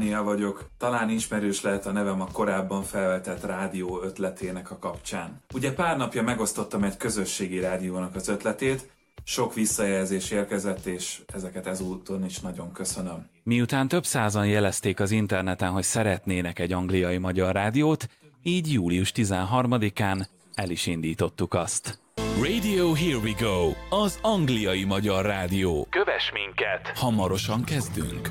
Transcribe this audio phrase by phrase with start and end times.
[0.00, 5.42] Dániel vagyok, talán ismerős lehet a nevem a korábban felvetett rádió ötletének a kapcsán.
[5.54, 8.90] Ugye pár napja megosztottam egy közösségi rádiónak az ötletét,
[9.24, 13.26] sok visszajelzés érkezett, és ezeket ezúton is nagyon köszönöm.
[13.42, 18.08] Miután több százan jelezték az interneten, hogy szeretnének egy angliai magyar rádiót,
[18.42, 21.98] így július 13-án el is indítottuk azt.
[22.42, 25.86] Radio Here We Go, az angliai magyar rádió.
[25.90, 26.98] Kövess minket!
[26.98, 28.28] Hamarosan kezdünk.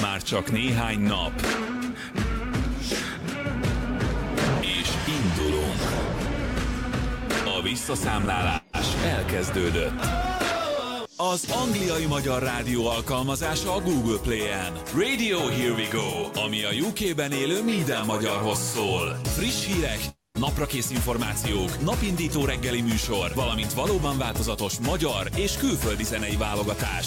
[0.00, 1.32] Már csak néhány nap.
[4.60, 5.80] És indulunk.
[7.58, 10.00] A visszaszámlálás elkezdődött.
[11.16, 14.72] Az angliai magyar rádió alkalmazása a Google Play-en.
[14.94, 19.20] Radio Here We Go, ami a UK-ben élő minden magyarhoz szól.
[19.24, 19.98] Friss hírek,
[20.38, 27.06] naprakész információk, napindító reggeli műsor, valamint valóban változatos magyar és külföldi zenei válogatás.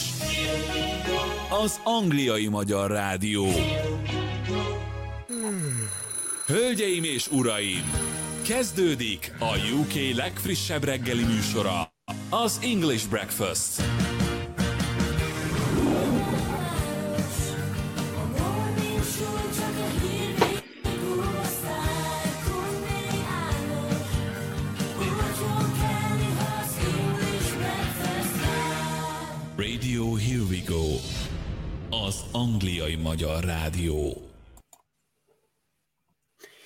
[1.52, 3.45] Az angliai magyar rádió.
[6.45, 7.91] Hölgyeim és uraim!
[8.44, 11.94] Kezdődik a UK legfrissebb reggeli műsora,
[12.29, 13.81] az English Breakfast.
[29.57, 30.85] Radio Here We Go,
[31.92, 34.30] az angliai magyar rádió.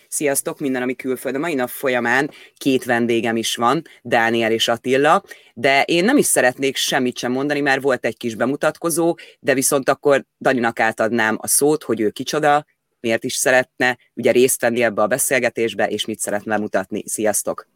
[0.08, 1.36] Sziasztok, minden, ami külföld.
[1.36, 6.26] A mai nap folyamán két vendégem is van, Dániel és Attila, de én nem is
[6.26, 11.48] szeretnék semmit sem mondani, mert volt egy kis bemutatkozó, de viszont akkor Daninak átadnám a
[11.48, 12.66] szót, hogy ő kicsoda,
[13.00, 17.04] miért is szeretne ugye részt venni ebbe a beszélgetésbe, és mit szeretne mutatni.
[17.06, 17.68] Sziasztok!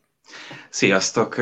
[0.69, 1.35] Sziasztok!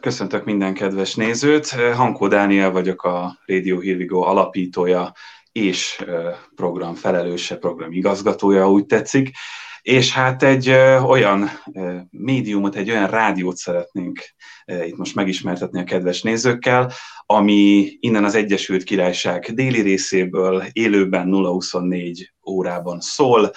[0.00, 1.68] Köszöntök minden kedves nézőt.
[1.68, 5.12] Hankó Dániel vagyok a Radio Go alapítója
[5.54, 6.04] és
[6.54, 9.30] program felelőse, program igazgatója, úgy tetszik.
[9.82, 10.70] És hát egy
[11.06, 11.50] olyan
[12.10, 14.18] médiumot, egy olyan rádiót szeretnénk
[14.64, 16.92] itt most megismertetni a kedves nézőkkel,
[17.26, 23.50] ami innen az Egyesült Királyság déli részéből élőben 0-24 órában szól,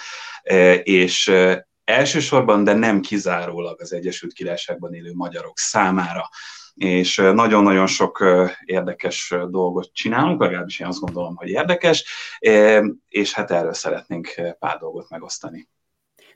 [0.82, 1.32] és
[1.84, 6.28] elsősorban, de nem kizárólag az Egyesült Királyságban élő magyarok számára
[6.78, 8.24] és nagyon-nagyon sok
[8.64, 12.04] érdekes dolgot csinálunk, legalábbis én azt gondolom, hogy érdekes,
[13.08, 15.68] és hát erről szeretnénk pár dolgot megosztani.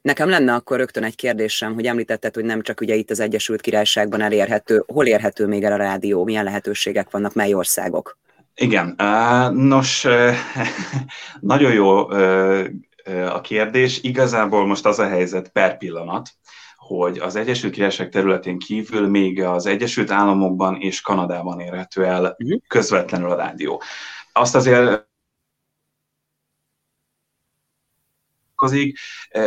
[0.02, 3.60] Nekem lenne akkor rögtön egy kérdésem, hogy említetted, hogy nem csak ugye itt az Egyesült
[3.60, 8.18] Királyságban elérhető, hol érhető még el a rádió, milyen lehetőségek vannak, mely országok?
[8.54, 8.94] Igen,
[9.52, 10.06] nos,
[11.40, 12.08] nagyon jó
[13.08, 14.02] a kérdés.
[14.02, 16.28] Igazából most az a helyzet per pillanat,
[16.86, 22.54] hogy az Egyesült Királyság területén kívül még az Egyesült Államokban és Kanadában érhető el mhm.
[22.66, 23.82] közvetlenül a rádió.
[24.32, 25.10] Azt azért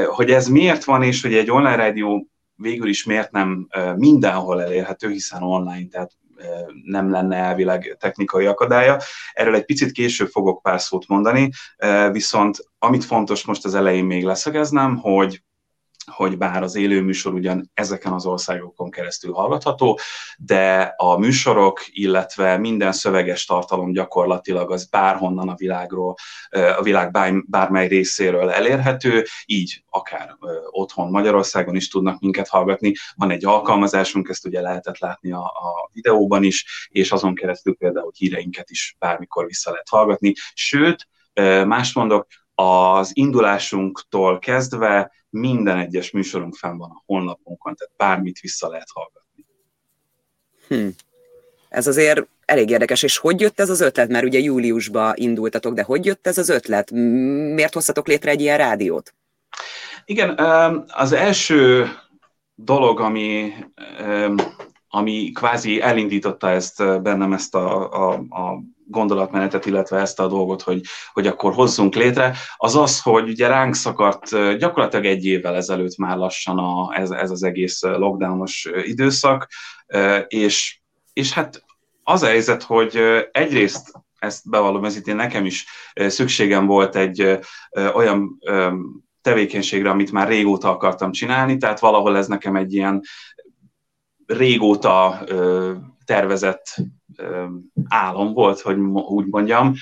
[0.06, 5.10] hogy ez miért van, és hogy egy online rádió végül is miért nem mindenhol elérhető,
[5.10, 6.12] hiszen online, tehát
[6.84, 9.00] nem lenne elvileg technikai akadálya.
[9.34, 11.50] Erről egy picit később fogok pár szót mondani,
[12.12, 15.44] viszont amit fontos most az elején még leszögeznem, hogy
[16.12, 20.00] hogy bár az élő műsor ugyan ezeken az országokon keresztül hallgatható,
[20.38, 26.16] de a műsorok, illetve minden szöveges tartalom gyakorlatilag az bárhonnan a világról,
[26.78, 27.12] a világ
[27.48, 30.36] bármely részéről elérhető, így akár
[30.70, 32.94] otthon Magyarországon is tudnak minket hallgatni.
[33.16, 38.12] Van egy alkalmazásunk, ezt ugye lehetett látni a, a videóban is, és azon keresztül például
[38.18, 40.34] híreinket is bármikor vissza lehet hallgatni.
[40.54, 41.08] Sőt,
[41.66, 48.68] más mondok, az indulásunktól kezdve minden egyes műsorunk fenn van a honlapunkon, tehát bármit vissza
[48.70, 49.46] lehet hallgatni.
[50.68, 50.88] Hm.
[51.70, 54.10] Ez azért elég érdekes, és hogy jött ez az ötlet?
[54.10, 56.92] Mert ugye júliusban indultatok, de hogy jött ez az ötlet?
[56.92, 59.14] Miért hoztatok létre egy ilyen rádiót?
[60.06, 60.40] Igen,
[60.88, 61.90] az első
[62.56, 63.54] dolog, ami,
[64.96, 70.82] ami kvázi elindította ezt bennem ezt a, a, a gondolatmenetet, illetve ezt a dolgot, hogy,
[71.14, 76.18] hogy akkor hozzunk létre, az az, hogy ugye ránk szakadt gyakorlatilag egy évvel ezelőtt már
[76.18, 79.48] lassan a, ez, ez az egész lockdownos időszak,
[80.28, 80.80] és,
[81.14, 81.64] és hát
[82.04, 83.00] az a helyzet, hogy
[83.32, 87.40] egyrészt ezt bevallom, ez itt én nekem is szükségem volt egy
[87.94, 88.40] olyan
[89.22, 93.02] tevékenységre, amit már régóta akartam csinálni, tehát valahol ez nekem egy ilyen
[94.26, 95.24] régóta
[96.06, 96.76] tervezett
[97.88, 99.74] álom volt, hogy úgy mondjam,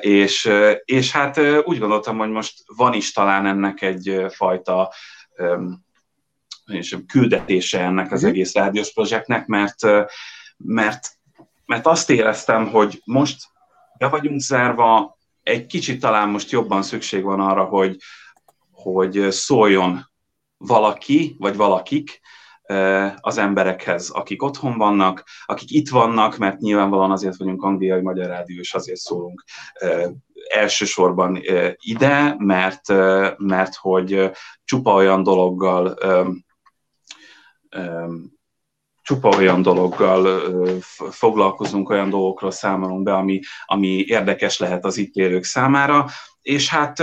[0.00, 0.50] és,
[0.84, 4.92] és hát úgy gondoltam, hogy most van is talán ennek egy fajta
[6.66, 8.30] és küldetése ennek az mhm.
[8.30, 9.82] egész rádiós projektnek, mert,
[10.56, 11.08] mert,
[11.66, 13.42] mert azt éreztem, hogy most
[13.98, 17.96] be vagyunk zárva, egy kicsit talán most jobban szükség van arra, hogy,
[18.70, 20.10] hogy szóljon
[20.56, 22.20] valaki, vagy valakik
[23.20, 28.58] az emberekhez, akik otthon vannak, akik itt vannak, mert nyilvánvalóan azért vagyunk angliai magyar rádió,
[28.58, 29.44] és azért szólunk
[30.48, 31.40] elsősorban
[31.76, 32.88] ide, mert,
[33.36, 34.30] mert hogy
[34.64, 35.98] csupa olyan dologgal
[39.04, 40.42] csupa olyan dologgal
[41.10, 46.06] foglalkozunk, olyan dolgokról számolunk be, ami, ami érdekes lehet az itt élők számára,
[46.42, 47.02] és hát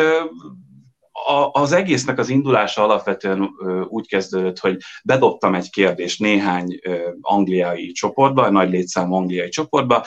[1.52, 3.50] az egésznek az indulása alapvetően
[3.88, 6.80] úgy kezdődött, hogy bedobtam egy kérdést néhány
[7.22, 10.06] angliai csoportba, nagy létszámú angliai csoportba,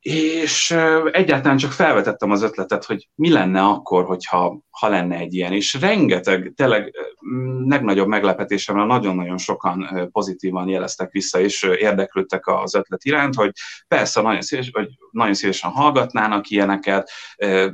[0.00, 0.70] és
[1.10, 5.74] egyáltalán csak felvetettem az ötletet, hogy mi lenne akkor, hogyha ha lenne egy ilyen, és
[5.80, 6.92] rengeteg, tényleg
[7.66, 13.52] legnagyobb meglepetésemre nagyon-nagyon sokan pozitívan jeleztek vissza, és érdeklődtek az ötlet iránt, hogy
[13.88, 17.10] persze nagyon, szíves, hogy nagyon szívesen hallgatnának ilyeneket,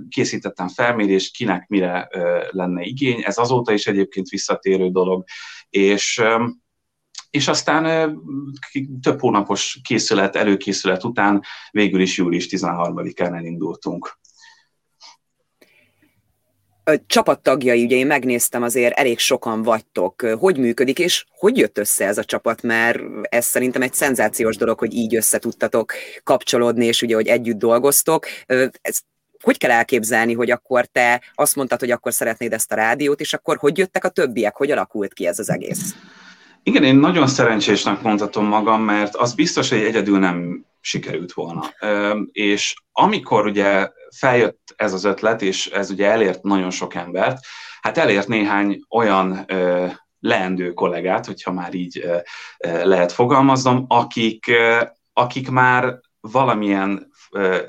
[0.08, 2.08] készítettem felmérést, kinek mire
[2.50, 5.24] lenne igény, ez azóta is egyébként visszatérő dolog,
[5.68, 6.22] és
[7.30, 8.14] és aztán
[9.02, 14.18] több hónapos készület, előkészület után végül is július 13-án elindultunk.
[16.84, 20.20] A csapattagjai, ugye én megnéztem azért, elég sokan vagytok.
[20.20, 22.62] Hogy működik, és hogy jött össze ez a csapat?
[22.62, 25.92] Mert ez szerintem egy szenzációs dolog, hogy így össze tudtatok
[26.22, 28.26] kapcsolódni, és ugye, hogy együtt dolgoztok.
[28.80, 29.00] Ez
[29.42, 33.32] hogy kell elképzelni, hogy akkor te azt mondtad, hogy akkor szeretnéd ezt a rádiót, és
[33.32, 34.56] akkor hogy jöttek a többiek?
[34.56, 35.94] Hogy alakult ki ez az egész?
[36.68, 41.62] Igen, én nagyon szerencsésnek mondhatom magam, mert az biztos, hogy egyedül nem sikerült volna.
[42.32, 47.38] És amikor ugye feljött ez az ötlet, és ez ugye elért nagyon sok embert,
[47.80, 49.46] hát elért néhány olyan
[50.20, 52.04] leendő kollégát, hogyha már így
[52.82, 54.52] lehet fogalmaznom, akik,
[55.12, 56.00] akik már
[56.30, 57.14] valamilyen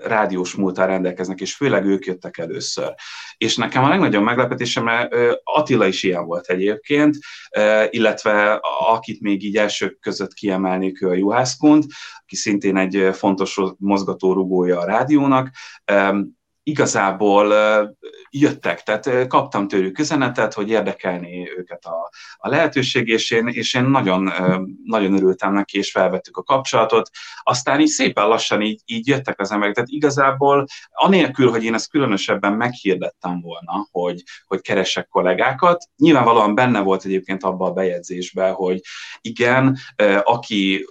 [0.03, 2.93] rádiós múltán rendelkeznek, és főleg ők jöttek először.
[3.37, 4.89] És nekem a legnagyobb meglepetésem,
[5.43, 7.17] Attila is ilyen volt egyébként,
[7.89, 8.59] illetve
[8.89, 11.83] akit még így elsők között kiemelnék, ő a Juhász Kund,
[12.23, 15.49] aki szintén egy fontos mozgatórugója a rádiónak
[16.67, 17.53] igazából
[18.29, 23.83] jöttek, tehát kaptam tőlük üzenetet, hogy érdekelni őket a, a lehetőség, és én, és én
[23.83, 24.31] nagyon,
[24.83, 27.09] nagyon örültem neki, és felvettük a kapcsolatot.
[27.43, 31.89] Aztán így szépen lassan így, így jöttek az emberek, tehát igazából anélkül, hogy én ezt
[31.89, 38.81] különösebben meghirdettem volna, hogy, hogy keresek kollégákat, nyilvánvalóan benne volt egyébként abban a bejegyzésben, hogy
[39.21, 39.77] igen,
[40.23, 40.85] aki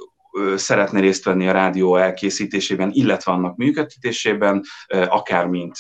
[0.57, 5.79] szeretne részt venni a rádió elkészítésében, illetve annak működtetésében, akár mint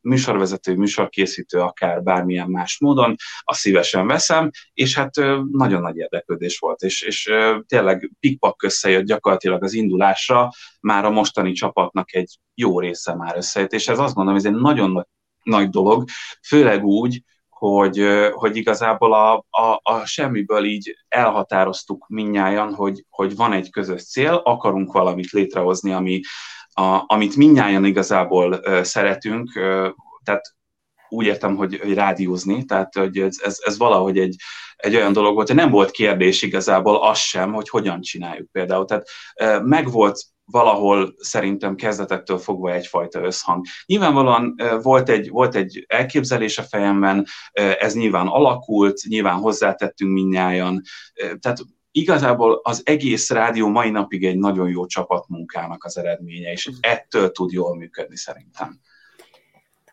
[0.00, 5.14] műsorvezető, műsorkészítő, akár bármilyen más módon, azt szívesen veszem, és hát
[5.52, 7.32] nagyon nagy érdeklődés volt, és, és
[7.66, 10.50] tényleg pikpak összejött gyakorlatilag az indulásra,
[10.80, 14.54] már a mostani csapatnak egy jó része már összejött, és ez azt gondolom, ez egy
[14.54, 15.06] nagyon nagy,
[15.42, 16.04] nagy dolog,
[16.46, 17.22] főleg úgy,
[17.58, 24.04] hogy, hogy igazából a, a, a semmiből így elhatároztuk minnyáján, hogy, hogy van egy közös
[24.04, 26.20] cél, akarunk valamit létrehozni, ami,
[26.72, 29.52] a, amit minnyáján igazából szeretünk,
[30.22, 30.56] tehát
[31.08, 34.36] úgy értem, hogy, hogy rádiózni, tehát hogy ez, ez, ez valahogy egy,
[34.76, 38.84] egy olyan dolog volt, hogy nem volt kérdés igazából az sem, hogy hogyan csináljuk például.
[38.84, 39.08] Tehát
[39.40, 40.18] uh, megvolt
[40.50, 43.64] valahol szerintem kezdetektől fogva egyfajta összhang.
[43.86, 47.26] Nyilvánvalóan volt egy, volt egy elképzelés a fejemben,
[47.78, 50.82] ez nyilván alakult, nyilván hozzátettünk minnyáján,
[51.38, 51.58] tehát
[51.90, 57.52] igazából az egész rádió mai napig egy nagyon jó csapatmunkának az eredménye, és ettől tud
[57.52, 58.80] jól működni szerintem.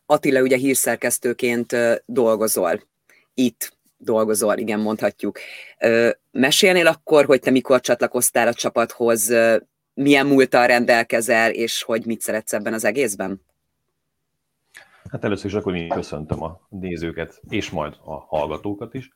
[0.05, 2.81] Attila, ugye hírszerkesztőként dolgozol
[3.33, 5.39] itt, dolgozol, igen, mondhatjuk.
[6.31, 9.33] Mesélnél akkor, hogy te mikor csatlakoztál a csapathoz,
[9.93, 13.41] milyen múltal rendelkezel, és hogy mit szeretsz ebben az egészben?
[15.11, 19.09] Hát először is akkor én köszöntöm a nézőket, és majd a hallgatókat is.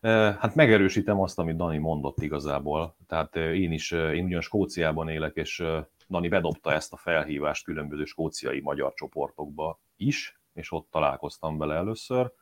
[0.00, 2.96] Hát megerősítem azt, amit Dani mondott igazából.
[3.08, 5.62] Tehát én is, én ugyan Skóciában élek, és
[6.08, 12.32] Dani bedobta ezt a felhívást különböző skóciai magyar csoportokba is, és ott találkoztam vele először.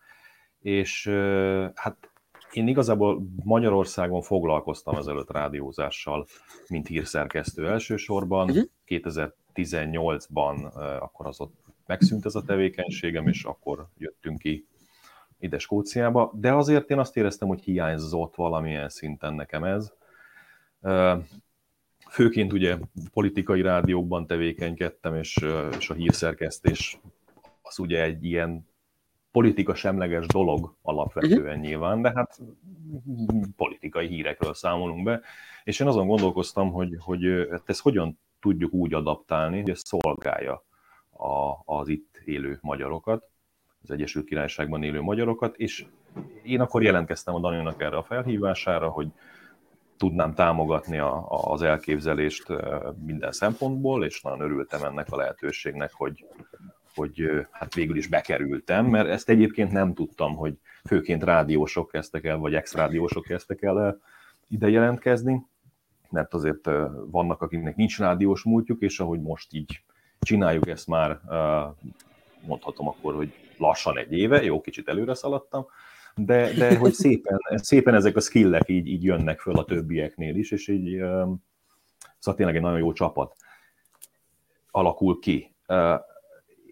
[0.58, 1.08] És
[1.74, 2.10] hát
[2.52, 6.26] én igazából Magyarországon foglalkoztam ezelőtt rádiózással,
[6.68, 8.50] mint hírszerkesztő elsősorban.
[8.50, 8.64] Uh-huh.
[8.86, 9.04] Mhm.
[9.54, 11.54] 2018-ban akkor az ott
[11.86, 14.66] megszűnt ez a tevékenységem, és akkor jöttünk ki
[15.38, 19.92] ide Skóciába, de azért én azt éreztem, hogy hiányzott valamilyen szinten nekem ez.
[22.10, 22.76] Főként ugye
[23.12, 25.36] politikai rádiókban tevékenykedtem, és,
[25.78, 27.00] és a hírszerkesztés
[27.68, 28.68] az ugye egy ilyen
[29.30, 31.62] politika semleges dolog alapvetően uh-huh.
[31.62, 32.38] nyilván, de hát
[33.56, 35.20] politikai hírekről számolunk be,
[35.64, 37.24] és én azon gondolkoztam, hogy, hogy
[37.66, 40.64] ezt hogyan tudjuk úgy adaptálni, hogy ez szolgálja
[41.10, 43.30] a, az itt élő magyarokat,
[43.82, 45.86] az Egyesült Királyságban élő magyarokat, és
[46.42, 49.08] én akkor jelentkeztem a Daninak erre a felhívására, hogy
[49.96, 52.46] tudnám támogatni a, az elképzelést
[53.04, 56.26] minden szempontból, és nagyon örültem ennek a lehetőségnek, hogy,
[56.98, 62.36] hogy hát végül is bekerültem, mert ezt egyébként nem tudtam, hogy főként rádiósok kezdtek el,
[62.36, 64.00] vagy ex-rádiósok kezdtek el
[64.48, 65.46] ide jelentkezni,
[66.10, 66.70] mert azért
[67.10, 69.82] vannak, akiknek nincs rádiós múltjuk, és ahogy most így
[70.20, 71.20] csináljuk ezt már,
[72.46, 75.66] mondhatom akkor, hogy lassan egy éve, jó, kicsit előre szaladtam,
[76.14, 80.50] de, de hogy szépen, szépen ezek a skillek így, így jönnek föl a többieknél is,
[80.50, 80.96] és így
[82.18, 83.36] szóval tényleg egy nagyon jó csapat
[84.70, 85.54] alakul ki.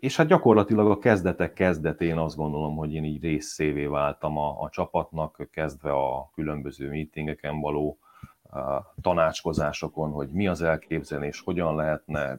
[0.00, 4.68] És hát gyakorlatilag a kezdetek kezdetén azt gondolom, hogy én így részévé váltam a, a
[4.70, 7.98] csapatnak, kezdve a különböző meetingeken való
[8.42, 12.38] a tanácskozásokon, hogy mi az elképzelés, hogyan lehetne,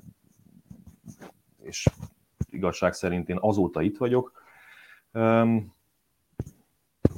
[1.61, 1.87] és
[2.49, 4.31] igazság szerint én azóta itt vagyok,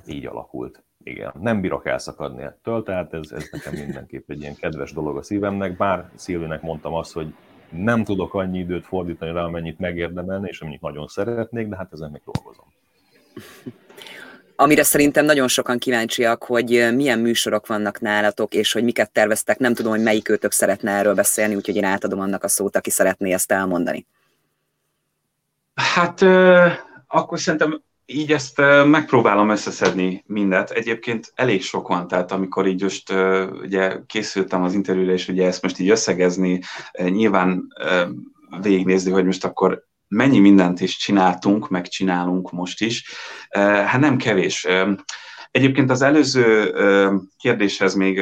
[0.08, 0.84] így alakult.
[1.04, 5.22] Igen, nem bírok elszakadni ettől, tehát ez, ez nekem mindenképp egy ilyen kedves dolog a
[5.22, 7.34] szívemnek, bár Szilvinek mondtam azt, hogy
[7.72, 12.12] nem tudok annyi időt fordítani rá, amennyit megérdemelne, és amennyit nagyon szeretnék, de hát ezen
[12.12, 12.66] még dolgozom.
[14.56, 19.58] Amire szerintem nagyon sokan kíváncsiak, hogy milyen műsorok vannak nálatok, és hogy miket terveztek.
[19.58, 22.90] Nem tudom, hogy melyik őtök szeretne erről beszélni, úgyhogy én átadom annak a szót, aki
[22.90, 24.06] szeretné ezt elmondani.
[25.74, 26.22] Hát
[27.08, 30.70] akkor szerintem így ezt megpróbálom összeszedni mindet.
[30.72, 33.14] Egyébként elég sok van, tehát amikor így most
[33.62, 36.60] ugye készültem az interjúra, és ugye ezt most így összegezni,
[37.04, 37.68] nyilván
[38.62, 43.04] végignézni, hogy most akkor mennyi mindent is csináltunk, meg csinálunk most is.
[43.86, 44.68] Hát nem kevés.
[45.52, 46.74] Egyébként az előző
[47.38, 48.22] kérdéshez még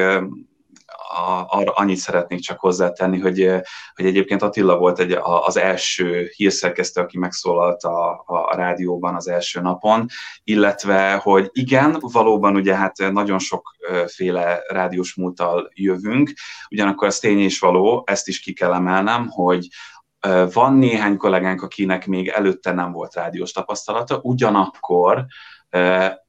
[1.47, 3.51] arra annyit szeretnék csak hozzátenni, hogy,
[3.95, 9.61] hogy egyébként Attila volt egy, az első hírszerkesztő, aki megszólalt a, a rádióban az első
[9.61, 10.05] napon,
[10.43, 16.31] illetve, hogy igen, valóban ugye hát nagyon sokféle rádiós múltal jövünk,
[16.69, 19.67] ugyanakkor az tény is való, ezt is ki kell emelnem, hogy
[20.53, 25.25] van néhány kollégánk, akinek még előtte nem volt rádiós tapasztalata, ugyanakkor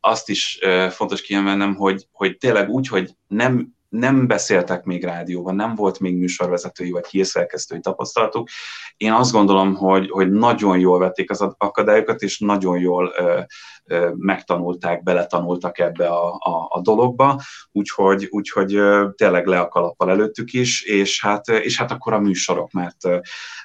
[0.01, 0.59] azt is
[0.91, 6.17] fontos kiemelnem, hogy, hogy tényleg úgy, hogy nem nem beszéltek még rádióban, nem volt még
[6.17, 8.49] műsorvezetői vagy hírszerkesztői tapasztalatuk.
[8.97, 13.41] Én azt gondolom, hogy, hogy nagyon jól vették az akadályokat, és nagyon jól ö,
[13.85, 17.41] ö, megtanulták, beletanultak ebbe a, a, a dologba,
[17.73, 22.21] úgyhogy, úgyhogy ö, tényleg le a kalappal előttük is, és hát, és hát akkor a
[22.21, 22.97] műsorok, mert,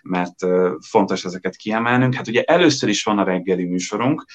[0.03, 0.35] mert
[0.87, 2.13] fontos ezeket kiemelnünk.
[2.13, 4.25] Hát ugye először is van a reggeli műsorunk,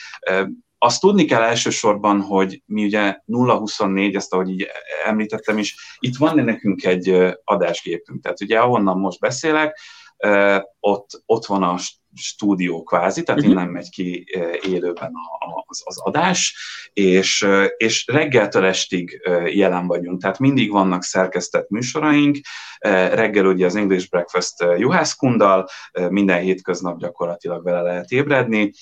[0.79, 4.67] azt tudni kell elsősorban, hogy mi ugye 024, ezt ahogy így
[5.05, 9.79] említettem is, itt van nekünk egy adásgépünk, tehát ugye ahonnan most beszélek,
[10.81, 11.77] ott, ott van a
[12.15, 13.57] stúdió kvázi, tehát uh-huh.
[13.57, 14.25] innen megy ki
[14.69, 15.13] élőben
[15.67, 16.57] az, az adás,
[16.93, 22.39] és, és reggeltől estig jelen vagyunk, tehát mindig vannak szerkesztett műsoraink,
[23.13, 25.69] reggel ugye az English Breakfast juhászkundal,
[26.09, 28.73] minden hétköznap gyakorlatilag vele lehet ébredni,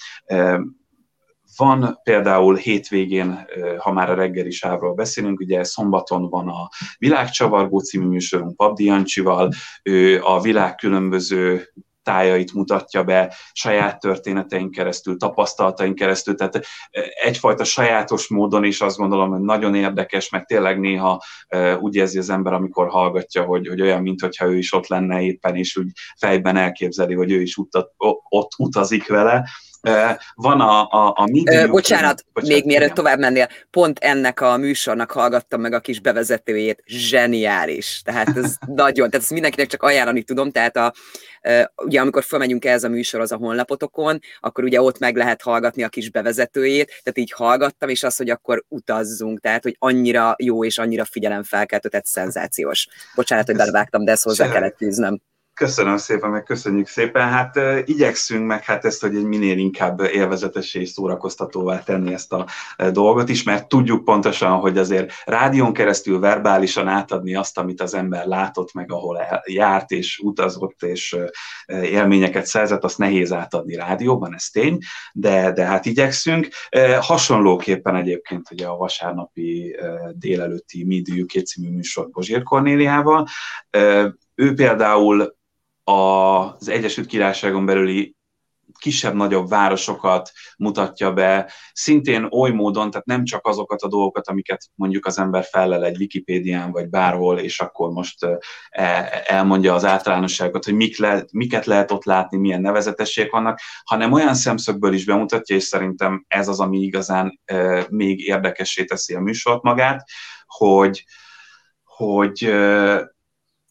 [1.56, 3.46] van például hétvégén,
[3.78, 9.52] ha már a reggeli sávról beszélünk, ugye szombaton van a Világcsavargó című műsorunk Pabdi Jancsival,
[9.82, 11.68] ő a világ különböző
[12.06, 16.66] tájait mutatja be saját történeteink keresztül, tapasztalataink keresztül, tehát
[17.24, 21.22] egyfajta sajátos módon is azt gondolom, hogy nagyon érdekes, meg tényleg néha
[21.80, 25.56] úgy érzi az ember, amikor hallgatja, hogy, hogy olyan, mintha ő is ott lenne éppen,
[25.56, 27.92] és úgy fejben elképzeli, hogy ő is utat,
[28.28, 29.48] ott utazik vele,
[30.34, 31.70] van a, a, a medium...
[31.70, 36.82] Bocsánat, bocsánat, még mielőtt tovább mennél, pont ennek a műsornak hallgattam meg a kis bevezetőjét,
[36.86, 38.00] zseniális.
[38.04, 40.92] Tehát ez nagyon, tehát ezt mindenkinek csak ajánlani tudom, tehát a,
[41.76, 45.82] ugye amikor fölmegyünk ez a műsor az a honlapotokon, akkor ugye ott meg lehet hallgatni
[45.82, 50.64] a kis bevezetőjét, tehát így hallgattam, és az, hogy akkor utazzunk, tehát hogy annyira jó
[50.64, 52.88] és annyira figyelemfelkeltő, tehát szenzációs.
[53.14, 55.20] Bocsánat, hogy belevágtam, de ezt hozzá kellett tűznöm.
[55.56, 57.28] Köszönöm szépen, meg köszönjük szépen.
[57.28, 62.46] Hát igyekszünk meg hát ezt, hogy egy minél inkább élvezetesé és szórakoztatóvá tenni ezt a
[62.92, 68.26] dolgot is, mert tudjuk pontosan, hogy azért rádión keresztül verbálisan átadni azt, amit az ember
[68.26, 71.16] látott, meg ahol járt és utazott és
[71.66, 74.78] élményeket szerzett, azt nehéz átadni rádióban, ez tény,
[75.12, 76.48] de, de hát igyekszünk.
[77.00, 79.76] Hasonlóképpen egyébként ugye a vasárnapi
[80.12, 83.26] délelőtti Midi UK című műsor Bozsér Kornéliával.
[84.34, 85.34] Ő például
[85.88, 88.16] az Egyesült Királyságon belüli
[88.78, 95.06] kisebb-nagyobb városokat mutatja be, szintén oly módon, tehát nem csak azokat a dolgokat, amiket mondjuk
[95.06, 98.26] az ember fellel egy Wikipédián, vagy bárhol, és akkor most
[98.70, 104.12] e, elmondja az általánosságot, hogy mik le, miket lehet ott látni, milyen nevezetességek vannak, hanem
[104.12, 107.40] olyan szemszögből is bemutatja, és szerintem ez az, ami igazán
[107.88, 110.08] még érdekessé teszi a műsort magát,
[110.46, 111.04] hogy,
[111.84, 112.54] hogy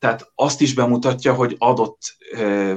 [0.05, 1.97] tehát azt is bemutatja, hogy adott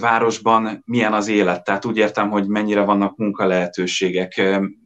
[0.01, 1.65] városban milyen az élet.
[1.65, 4.43] Tehát úgy értem, hogy mennyire vannak munkalehetőségek,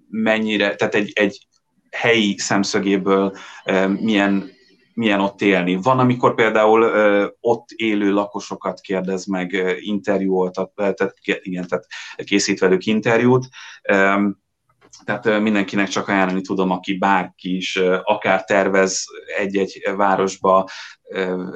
[0.08, 1.46] mennyire, tehát egy, egy
[1.90, 3.36] helyi szemszögéből
[4.00, 4.50] milyen,
[4.94, 5.78] milyen ott élni.
[5.82, 6.84] Van, amikor például
[7.40, 11.86] ott élő lakosokat kérdez meg, interjúoltat, tehát, igen, tehát
[12.24, 13.48] készít velük interjút,
[15.04, 19.04] tehát mindenkinek csak ajánlani tudom, aki bárki is akár tervez
[19.38, 20.68] egy-egy városba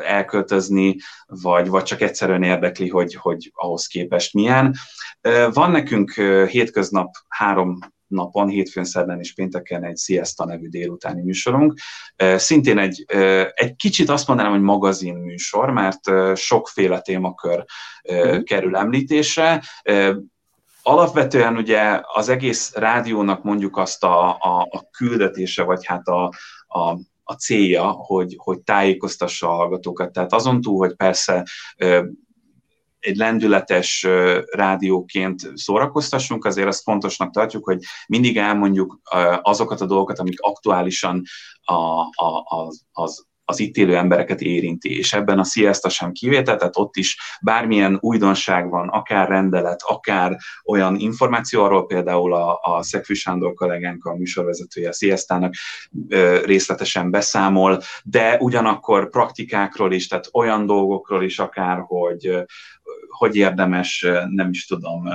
[0.04, 4.74] elköltözni, vagy, vagy csak egyszerűen érdekli, hogy, hogy ahhoz képest milyen.
[5.52, 6.12] Van nekünk
[6.48, 11.78] hétköznap három napon, hétfőn, szerdán és pénteken egy Siesta nevű délutáni műsorunk.
[12.36, 13.04] Szintén egy,
[13.54, 16.00] egy kicsit azt mondanám, hogy magazin műsor, mert
[16.36, 17.64] sokféle témakör
[18.02, 18.42] mhm.
[18.42, 19.62] kerül említésre
[20.86, 26.32] alapvetően ugye az egész rádiónak mondjuk azt a, a, a küldetése, vagy hát a,
[26.66, 30.12] a, a célja, hogy, hogy tájékoztassa a hallgatókat.
[30.12, 31.44] Tehát azon túl, hogy persze
[32.98, 34.06] egy lendületes
[34.50, 39.00] rádióként szórakoztassunk, azért azt fontosnak tartjuk, hogy mindig elmondjuk
[39.42, 41.22] azokat a dolgokat, amik aktuálisan
[41.60, 46.56] a, a, az, az az itt élő embereket érinti, és ebben a Siesta sem kivétel,
[46.56, 52.82] tehát ott is bármilyen újdonság van, akár rendelet, akár olyan információ, arról például a, a
[52.82, 55.54] Szegfű Sándor kollégánk, a műsorvezetője a Siestának
[56.44, 62.44] részletesen beszámol, de ugyanakkor praktikákról is, tehát olyan dolgokról is akár, hogy
[63.08, 65.08] hogy érdemes, nem is tudom,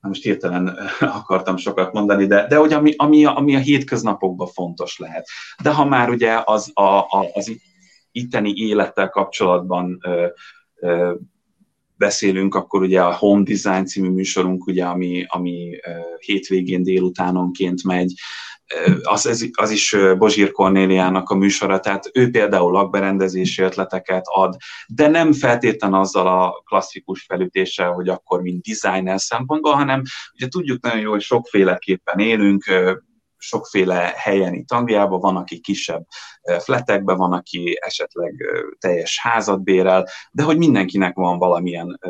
[0.00, 0.78] most hirtelen
[1.20, 5.28] akartam sokat mondani, de, de hogy ami, ami, a, ami a hétköznapokban fontos lehet.
[5.62, 7.52] De ha már ugye az, a, a, az
[8.12, 10.26] itteni élettel kapcsolatban ö,
[10.74, 11.14] ö,
[11.96, 15.76] beszélünk, akkor ugye a Home Design című műsorunk, ugye, ami, ami
[16.18, 18.12] hétvégén délutánonként megy,
[19.02, 24.56] az, az is Bozsír Kornéliának a műsora, tehát ő például lakberendezési ötleteket ad,
[24.88, 30.02] de nem feltétlen azzal a klasszikus felütéssel, hogy akkor mint designer szempontból, hanem
[30.34, 32.64] ugye tudjuk nagyon jól, hogy sokféleképpen élünk,
[33.38, 36.06] sokféle helyen itt Angliában, van, aki kisebb
[36.58, 38.34] fletekben, van, aki esetleg
[38.78, 42.00] teljes házat bérel, de hogy mindenkinek van valamilyen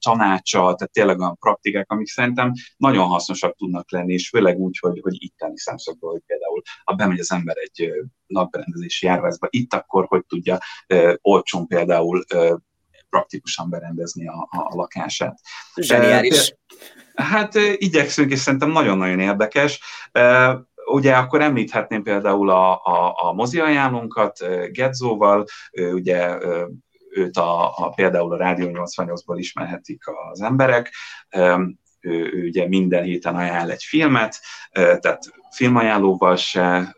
[0.00, 5.00] tanácsa, tehát tényleg olyan praktikák, amik szerintem nagyon hasznosak tudnak lenni, és főleg úgy, hogy,
[5.02, 7.92] hogy itteni szemszögből, hogy például ha bemegy az ember egy
[8.26, 10.58] napberendezési járványba, itt akkor hogy tudja
[11.20, 12.24] olcsón például
[13.10, 15.38] praktikusan berendezni a, a lakását.
[15.74, 16.54] Zseniális.
[17.14, 19.80] Hát igyekszünk, és szerintem nagyon-nagyon érdekes.
[20.90, 24.38] Ugye akkor említhetném például a, a, a mozi ajánlónkat
[24.72, 25.44] Gedzóval,
[25.92, 26.38] ugye
[27.10, 30.92] őt a, a, például a Rádió 88-ból ismerhetik az emberek,
[32.00, 34.40] ő, ő ugye minden héten ajánl egy filmet,
[34.72, 36.96] tehát filmajánlóval se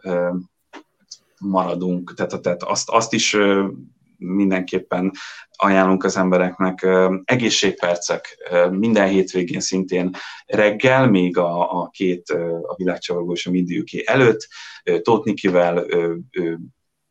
[1.40, 3.36] maradunk, tehát, tehát azt, azt is
[4.16, 5.12] mindenképpen
[5.56, 6.86] ajánlunk az embereknek.
[7.24, 8.36] Egészségpercek
[8.70, 10.10] minden hétvégén szintén
[10.46, 12.30] reggel, még a, a két
[12.62, 14.48] a világcsavagó és a Mindiuké előtt,
[15.02, 15.86] Tóth Nikivel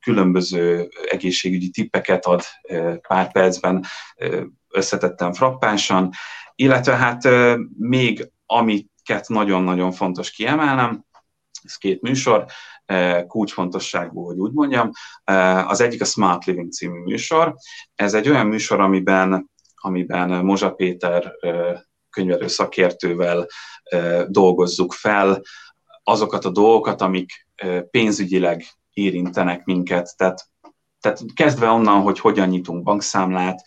[0.09, 2.41] különböző egészségügyi tippeket ad
[3.07, 3.83] pár percben,
[4.69, 6.09] összetettem frappánsan,
[6.55, 7.29] illetve hát
[7.77, 11.05] még amiket nagyon-nagyon fontos kiemelnem,
[11.63, 12.45] ez két műsor,
[13.27, 14.91] kulcsfontosságú, hogy úgy mondjam.
[15.67, 17.55] Az egyik a Smart Living című műsor.
[17.95, 21.31] Ez egy olyan műsor, amiben, amiben Mozsa Péter
[22.09, 23.47] könyvelő szakértővel
[24.27, 25.41] dolgozzuk fel
[26.03, 27.47] azokat a dolgokat, amik
[27.91, 28.65] pénzügyileg
[29.03, 30.17] érintenek minket.
[30.17, 30.49] Tehát,
[30.99, 33.61] tehát kezdve onnan, hogy hogyan nyitunk bankszámlát,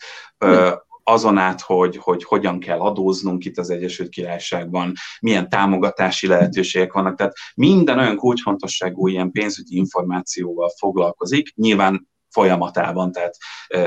[1.03, 7.15] azon át, hogy, hogy hogyan kell adóznunk itt az Egyesült Királyságban, milyen támogatási lehetőségek vannak.
[7.15, 13.35] Tehát minden olyan kulcsfontosságú ilyen pénzügyi információval foglalkozik, nyilván folyamatában, tehát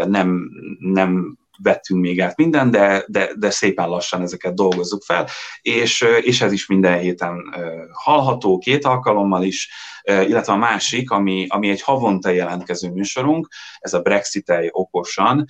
[0.07, 5.29] nem, nem vettünk még át minden, de, de, de szépen lassan ezeket dolgozzuk fel,
[5.61, 7.55] és, és ez is minden héten
[7.93, 9.71] hallható, két alkalommal is,
[10.03, 15.45] illetve a másik, ami, ami egy havonta jelentkező műsorunk, ez a brexit okosan,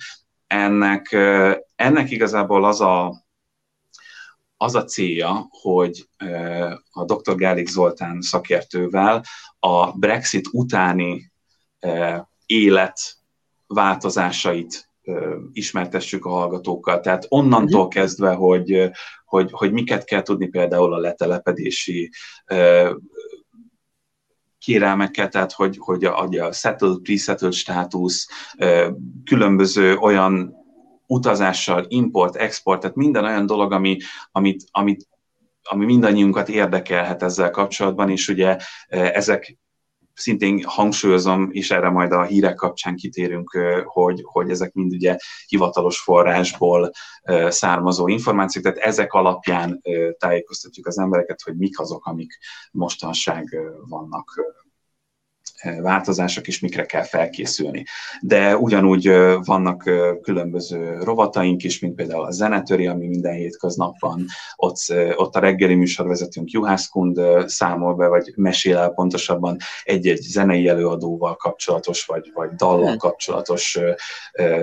[0.47, 1.11] ennek,
[1.75, 3.25] ennek igazából az a,
[4.57, 6.09] az a célja, hogy
[6.91, 7.35] a dr.
[7.35, 9.23] Gálik Zoltán szakértővel
[9.59, 11.31] a Brexit utáni
[12.45, 12.99] élet
[13.67, 14.86] változásait
[15.51, 16.99] ismertessük a hallgatókkal.
[16.99, 17.89] Tehát onnantól mhm.
[17.89, 18.91] kezdve, hogy,
[19.25, 22.11] hogy, hogy miket kell tudni például a letelepedési
[24.57, 28.27] kérelmekkel, tehát hogy, hogy a, a settled, pre-settled státusz,
[29.23, 30.55] különböző olyan
[31.05, 33.97] utazással, import, export, tehát minden olyan dolog, ami,
[34.31, 35.07] amit, amit
[35.69, 39.57] ami mindannyiunkat érdekelhet ezzel kapcsolatban, és ugye ezek
[40.17, 45.99] szintén hangsúlyozom, és erre majd a hírek kapcsán kitérünk, hogy, hogy ezek mind ugye hivatalos
[45.99, 46.91] forrásból
[47.47, 49.81] származó információk, tehát ezek alapján
[50.17, 52.37] tájékoztatjuk az embereket, hogy mik azok, amik
[52.71, 54.55] mostanság vannak
[55.81, 57.85] változások, és mikre kell felkészülni.
[58.21, 59.11] De ugyanúgy
[59.45, 59.83] vannak
[60.21, 64.77] különböző rovataink is, mint például a Zenetöri, ami minden hétköznap van, ott,
[65.15, 72.05] ott a reggeli műsorvezetőnk Juhászkund számol be, vagy mesél el pontosabban egy-egy zenei előadóval kapcsolatos,
[72.05, 72.97] vagy, vagy dallal hmm.
[72.97, 73.79] kapcsolatos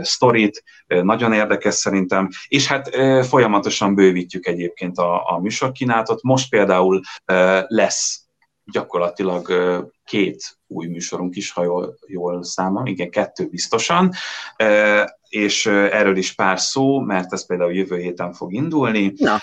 [0.03, 0.65] sztorit.
[0.87, 6.23] Nagyon érdekes szerintem, és hát folyamatosan bővítjük egyébként a, a műsorkínálatot.
[6.23, 7.01] Most például
[7.67, 8.25] lesz
[8.73, 9.49] gyakorlatilag
[10.05, 14.13] két új műsorunk is, ha jól, jól számom, igen, kettő biztosan,
[15.29, 19.13] és erről is pár szó, mert ez például jövő héten fog indulni.
[19.17, 19.39] Na.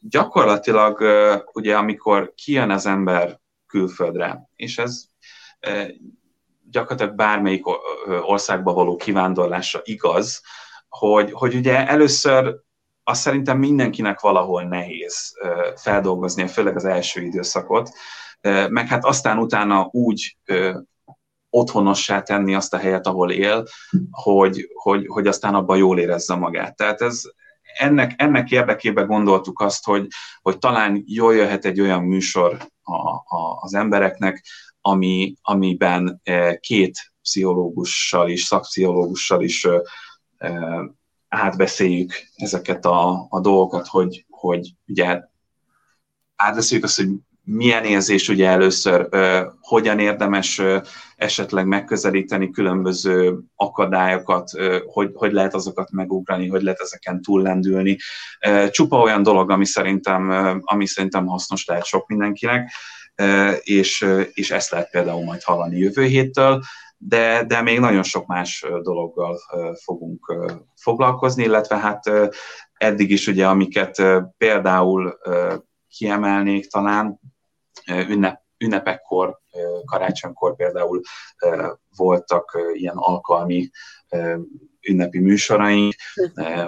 [0.00, 1.04] Gyakorlatilag
[1.52, 5.04] ugye amikor kijön az ember külföldre, és ez
[6.70, 7.64] gyakorlatilag bármelyik
[8.20, 10.42] országba való kivándorlásra igaz,
[10.88, 12.54] hogy, hogy ugye először
[13.04, 15.32] azt szerintem mindenkinek valahol nehéz
[15.76, 17.90] feldolgozni, főleg az első időszakot,
[18.68, 20.36] meg hát aztán utána úgy
[21.50, 23.64] otthonossá tenni azt a helyet, ahol él,
[24.10, 26.76] hogy, hogy, hogy aztán abban jól érezze magát.
[26.76, 27.22] Tehát ez,
[27.78, 30.06] ennek, ennek érdekében gondoltuk azt, hogy,
[30.42, 34.44] hogy talán jól jöhet egy olyan műsor a, a, az embereknek,
[34.80, 36.22] ami, amiben
[36.60, 39.66] két pszichológussal is, szakpszichológussal is
[41.28, 45.22] átbeszéljük ezeket a, a dolgokat, hogy, hogy ugye
[46.36, 47.08] átbeszéljük azt, hogy
[47.48, 49.08] milyen érzés ugye először,
[49.60, 50.62] hogyan érdemes
[51.16, 54.50] esetleg megközelíteni különböző akadályokat,
[54.86, 57.96] hogy, hogy lehet azokat megugrani, hogy lehet ezeken túllendülni.
[58.70, 60.30] Csupa olyan dolog, ami szerintem,
[60.64, 62.70] ami szerintem hasznos lehet sok mindenkinek,
[63.60, 66.62] és, és ezt lehet például majd hallani jövő héttől,
[66.98, 69.38] de, de még nagyon sok más dologgal
[69.84, 70.34] fogunk
[70.74, 72.10] foglalkozni, illetve hát
[72.72, 74.02] eddig is ugye, amiket
[74.36, 75.18] például
[75.88, 77.20] kiemelnék talán,
[77.90, 79.38] ünnep, ünnepekkor,
[79.84, 81.00] karácsonykor például
[81.96, 83.70] voltak ilyen alkalmi
[84.88, 85.94] ünnepi műsoraink.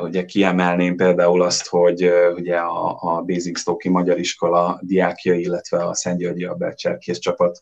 [0.00, 5.94] Ugye kiemelném például azt, hogy ugye a, a Basic Stoki Magyar Iskola diákja, illetve a
[5.94, 7.58] Szent Györgyi Albert cserkész csapat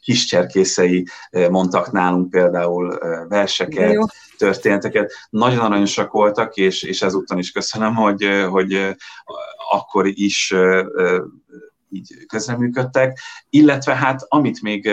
[0.00, 1.06] kis cserkészei
[1.50, 3.96] mondtak nálunk például verseket,
[4.38, 5.12] történeteket.
[5.30, 8.96] Nagyon aranyosak voltak, és, és ezúttal is köszönöm, hogy, hogy
[9.70, 10.54] akkor is
[11.90, 13.18] így közreműködtek,
[13.50, 14.90] illetve hát amit még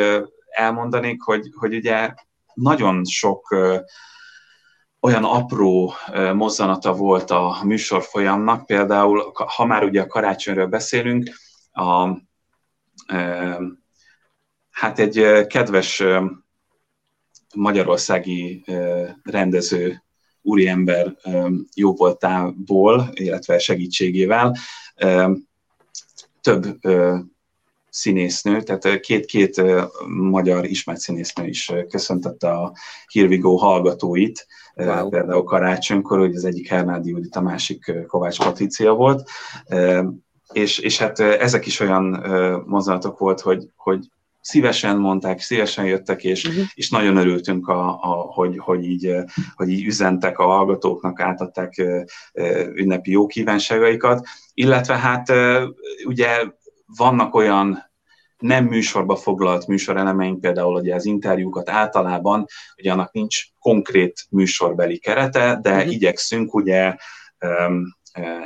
[0.49, 2.13] elmondanék, hogy, hogy ugye
[2.53, 3.55] nagyon sok
[4.99, 5.93] olyan apró
[6.33, 11.29] mozzanata volt a műsor folyamnak, például, ha már ugye a karácsonyról beszélünk,
[11.71, 12.09] a,
[14.71, 16.03] hát egy kedves
[17.55, 18.63] magyarországi
[19.23, 20.03] rendező
[20.41, 21.15] úriember
[21.73, 24.55] jóvoltából, illetve segítségével
[26.45, 26.79] több
[27.89, 29.61] színésznő, tehát két-két
[30.07, 32.73] magyar ismert színésznő is köszöntette a
[33.07, 35.09] Hirvigó hallgatóit, wow.
[35.09, 39.29] például karácsonykor, hogy az egyik Hernádi Judit, a másik Kovács Patricia volt,
[40.53, 42.23] és, és hát ezek is olyan
[42.65, 44.09] mozdulatok volt, hogy, hogy
[44.45, 46.63] szívesen mondták, szívesen jöttek, és, uh-huh.
[46.73, 49.15] és nagyon örültünk, a, a, hogy, hogy, így,
[49.55, 51.73] hogy így üzentek a hallgatóknak, átadták
[52.73, 55.31] ünnepi jó kívánságaikat, illetve hát
[56.05, 56.43] ugye
[56.97, 57.83] vannak olyan
[58.37, 62.45] nem műsorba foglalt műsorelemeink, például ugye az interjúkat általában,
[62.77, 65.91] ugye annak nincs konkrét műsorbeli kerete, de uh-huh.
[65.91, 66.95] igyekszünk ugye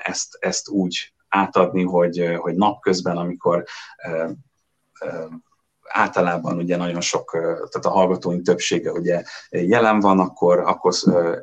[0.04, 3.64] ezt, ezt úgy átadni, hogy, hogy napközben, amikor
[5.90, 10.94] általában ugye nagyon sok, tehát a hallgatóink többsége ugye jelen van, akkor, akkor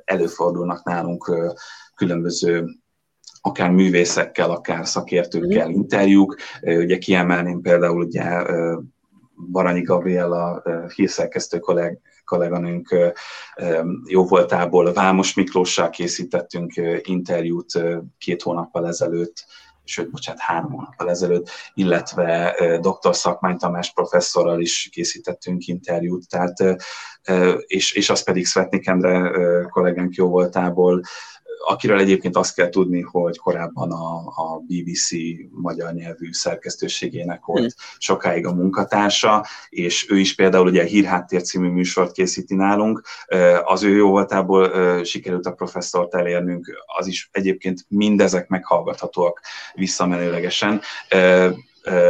[0.05, 1.33] előfordulnak nálunk
[1.95, 2.67] különböző
[3.41, 5.77] akár művészekkel, akár szakértőkkel mhm.
[5.77, 6.37] interjúk.
[6.63, 8.43] Ugye kiemelném például ugye
[9.53, 10.63] Baranyi Gabriela
[10.95, 12.97] hírszerkesztő kolleg, kolléganőnk
[14.07, 17.73] jó voltából Vámos Miklóssal készítettünk interjút
[18.19, 19.45] két hónappal ezelőtt,
[19.88, 23.14] sőt, bocsánat, három hónappal ezelőtt, illetve dr.
[23.14, 26.79] Szakmány Tamás professzorral is készítettünk interjút, tehát,
[27.66, 29.31] és, és az pedig Svetnik Endre
[29.70, 31.01] kollégánk jó voltából
[31.64, 35.11] akiről egyébként azt kell tudni, hogy korábban a, a BBC
[35.51, 37.69] magyar nyelvű szerkesztőségének volt hmm.
[37.99, 43.03] sokáig a munkatársa, és ő is például ugye a Hírháttér című műsort készíti nálunk.
[43.64, 49.40] Az ő jó voltából sikerült a professzort elérnünk, az is egyébként mindezek meghallgathatóak
[49.75, 50.81] visszamenőlegesen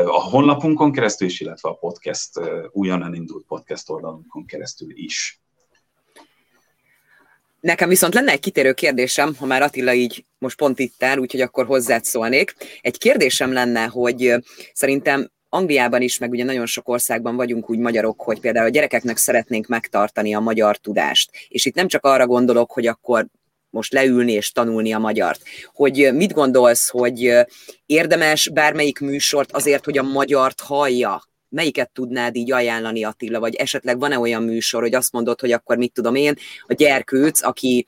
[0.06, 2.30] a honlapunkon keresztül is, illetve a podcast,
[2.70, 5.40] újonnan indult podcast oldalunkon keresztül is.
[7.66, 11.40] Nekem viszont lenne egy kitérő kérdésem, ha már Attila így most pont itt áll, úgyhogy
[11.40, 12.54] akkor hozzád szólnék.
[12.80, 14.34] Egy kérdésem lenne, hogy
[14.72, 19.16] szerintem Angliában is, meg ugye nagyon sok országban vagyunk úgy magyarok, hogy például a gyerekeknek
[19.16, 21.30] szeretnénk megtartani a magyar tudást.
[21.48, 23.26] És itt nem csak arra gondolok, hogy akkor
[23.70, 25.42] most leülni és tanulni a magyart.
[25.72, 27.32] Hogy mit gondolsz, hogy
[27.86, 31.22] érdemes bármelyik műsort azért, hogy a magyart hallja,
[31.56, 35.76] melyiket tudnád így ajánlani Attila, vagy esetleg van-e olyan műsor, hogy azt mondod, hogy akkor
[35.76, 36.34] mit tudom én,
[36.66, 37.86] a gyerkőc, aki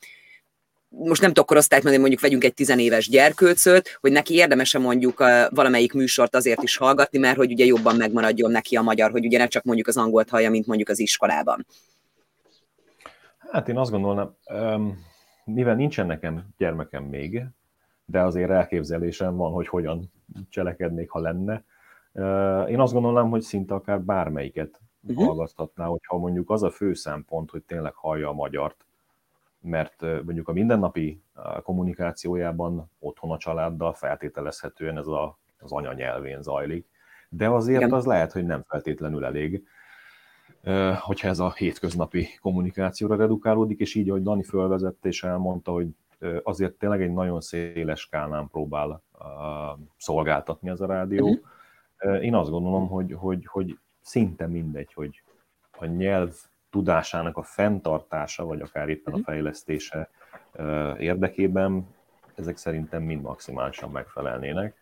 [0.87, 5.49] most nem tudok korosztályt mondani, mondjuk vegyünk egy tizenéves gyerkőcöt, hogy neki érdemese mondjuk a,
[5.49, 9.37] valamelyik műsort azért is hallgatni, mert hogy ugye jobban megmaradjon neki a magyar, hogy ugye
[9.37, 11.65] ne csak mondjuk az angolt hallja, mint mondjuk az iskolában.
[13.51, 14.35] Hát én azt gondolnám,
[15.45, 17.43] mivel nincsen nekem gyermekem még,
[18.05, 20.11] de azért elképzelésem van, hogy hogyan
[20.49, 21.63] cselekednék, ha lenne,
[22.67, 25.25] én azt gondolom, hogy szinte akár bármelyiket uh-huh.
[25.25, 28.85] hallgathatná, hogyha mondjuk az a fő szempont, hogy tényleg hallja a magyart,
[29.61, 31.21] mert mondjuk a mindennapi
[31.63, 36.87] kommunikációjában otthon a családdal feltételezhetően ez a, az anyanyelvén zajlik,
[37.29, 37.93] de azért Igen.
[37.93, 39.63] az lehet, hogy nem feltétlenül elég,
[40.99, 45.87] hogyha ez a hétköznapi kommunikációra redukálódik, és így, ahogy Dani fölvezette és elmondta, hogy
[46.43, 49.01] azért tényleg egy nagyon széles skálán próbál
[49.97, 51.47] szolgáltatni ez a rádió, uh-huh
[52.21, 55.23] én azt gondolom, hogy, hogy, hogy szinte mindegy, hogy
[55.77, 56.33] a nyelv
[56.69, 59.25] tudásának a fenntartása, vagy akár éppen a mhm.
[59.25, 60.09] fejlesztése
[60.97, 61.87] érdekében
[62.39, 64.75] ezek szerintem mind maximálisan megfelelnének.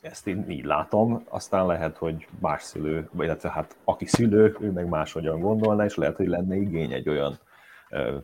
[0.00, 4.70] Ezt én így látom, aztán lehet, hogy más szülő, vagy illetve hát aki szülő, ő
[4.70, 7.38] meg máshogyan gondolna, és lehet, hogy lenne igény egy olyan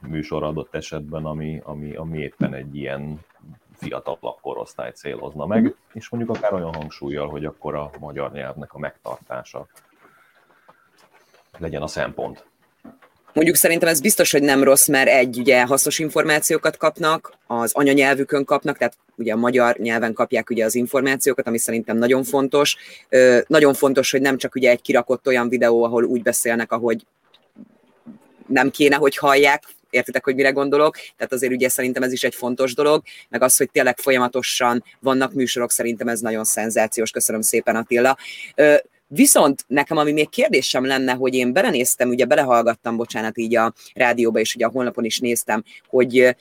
[0.01, 3.20] műsor adott esetben, ami, ami, ami éppen egy ilyen
[3.78, 5.68] fiatalabb korosztály célozna meg, mm.
[5.92, 9.66] és mondjuk akár olyan hangsúlyjal, hogy akkor a magyar nyelvnek a megtartása
[11.58, 12.46] legyen a szempont.
[13.32, 18.44] Mondjuk szerintem ez biztos, hogy nem rossz, mert egy, ugye hasznos információkat kapnak, az anyanyelvükön
[18.44, 22.76] kapnak, tehát ugye a magyar nyelven kapják ugye az információkat, ami szerintem nagyon fontos.
[23.08, 27.06] Ö, nagyon fontos, hogy nem csak ugye egy kirakott olyan videó, ahol úgy beszélnek, ahogy
[28.46, 32.35] nem kéne, hogy hallják, értitek, hogy mire gondolok, tehát azért ugye szerintem ez is egy
[32.35, 37.77] fontos dolog, meg az, hogy tényleg folyamatosan vannak műsorok, szerintem ez nagyon szenzációs, köszönöm szépen
[37.77, 38.16] Attila.
[39.11, 44.38] Viszont nekem, ami még kérdésem lenne, hogy én belenéztem, ugye belehallgattam, bocsánat, így a rádióba,
[44.38, 46.37] és ugye a honlapon is néztem, hogy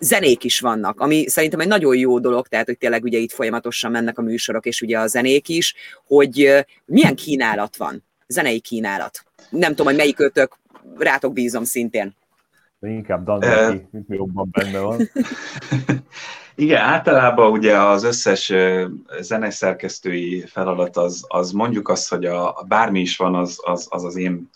[0.00, 3.90] zenék is vannak, ami szerintem egy nagyon jó dolog, tehát hogy tényleg ugye itt folyamatosan
[3.90, 5.74] mennek a műsorok, és ugye a zenék is,
[6.06, 9.24] hogy milyen kínálat van, zenei kínálat.
[9.50, 10.58] Nem tudom, hogy melyik ötök,
[10.98, 12.16] rátok bízom szintén.
[12.80, 15.00] De inkább Dan neki, mint jobban benne van.
[16.54, 18.52] Igen, általában ugye az összes
[19.20, 24.04] zeneszerkesztői feladat az, az mondjuk azt, hogy a, a bármi is van, az az, az,
[24.04, 24.50] az én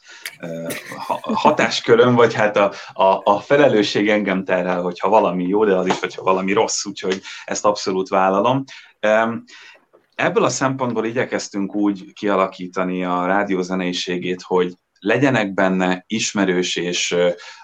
[1.23, 6.01] hatásköröm, vagy hát a, a, a felelősség engem terhel, hogyha valami jó, de az is,
[6.01, 8.65] hogyha valami rossz, úgyhogy ezt abszolút vállalom.
[10.15, 17.17] Ebből a szempontból igyekeztünk úgy kialakítani a rádiózeneiségét, hogy legyenek benne ismerős és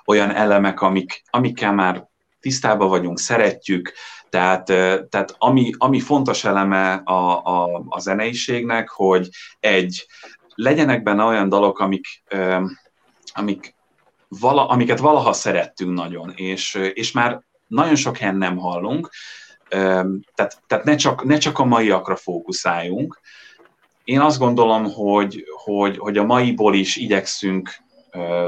[0.05, 2.07] olyan elemek, amik, amikkel már
[2.41, 3.93] tisztában vagyunk, szeretjük,
[4.29, 4.65] tehát,
[5.09, 9.29] tehát ami, ami fontos eleme a, a, a zeneiségnek, hogy
[9.61, 10.07] egy,
[10.55, 12.07] legyenek benne olyan dalok, amik,
[13.33, 13.75] amik
[14.29, 19.11] vala, amiket valaha szerettünk nagyon, és, és már nagyon sok helyen nem hallunk,
[19.69, 23.21] tehát, tehát ne, csak, ne csak a maiakra fókuszáljunk,
[24.09, 27.71] én azt gondolom, hogy, hogy, hogy a maiból is igyekszünk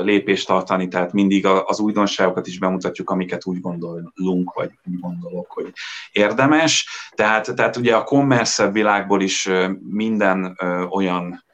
[0.02, 5.72] lépést tartani, tehát mindig az újdonságokat is bemutatjuk, amiket úgy gondolunk, vagy úgy gondolok, hogy
[6.12, 6.88] érdemes.
[7.14, 9.48] Tehát, tehát ugye a kommerszebb világból is
[9.90, 10.58] minden
[10.90, 11.44] olyan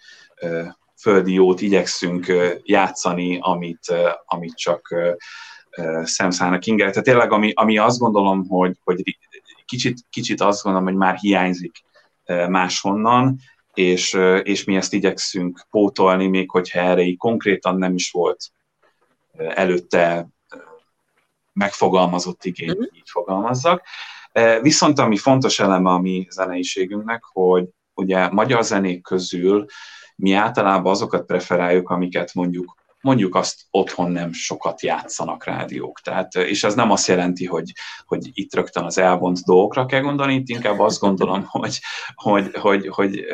[1.00, 3.94] földi jót igyekszünk játszani, amit,
[4.26, 4.94] amit csak
[6.02, 6.90] szemszállnak inger.
[6.90, 9.02] Tehát tényleg, ami, ami azt gondolom, hogy, hogy
[9.64, 11.84] kicsit, kicsit azt gondolom, hogy már hiányzik
[12.48, 13.38] máshonnan,
[13.76, 18.50] és, és mi ezt igyekszünk pótolni, még hogyha erre így konkrétan nem is volt
[19.36, 20.28] előtte
[21.52, 22.96] megfogalmazott igény, mm-hmm.
[22.96, 23.82] így fogalmazzak.
[24.60, 29.66] Viszont ami fontos eleme a mi zeneiségünknek, hogy ugye magyar zenék közül
[30.16, 36.00] mi általában azokat preferáljuk, amiket mondjuk mondjuk azt otthon nem sokat játszanak rádiók.
[36.00, 37.72] Tehát, és ez nem azt jelenti, hogy,
[38.04, 41.78] hogy itt rögtön az elvont dolgokra kell gondolni, itt inkább azt gondolom, hogy,
[42.14, 43.24] hogy, hogy, hogy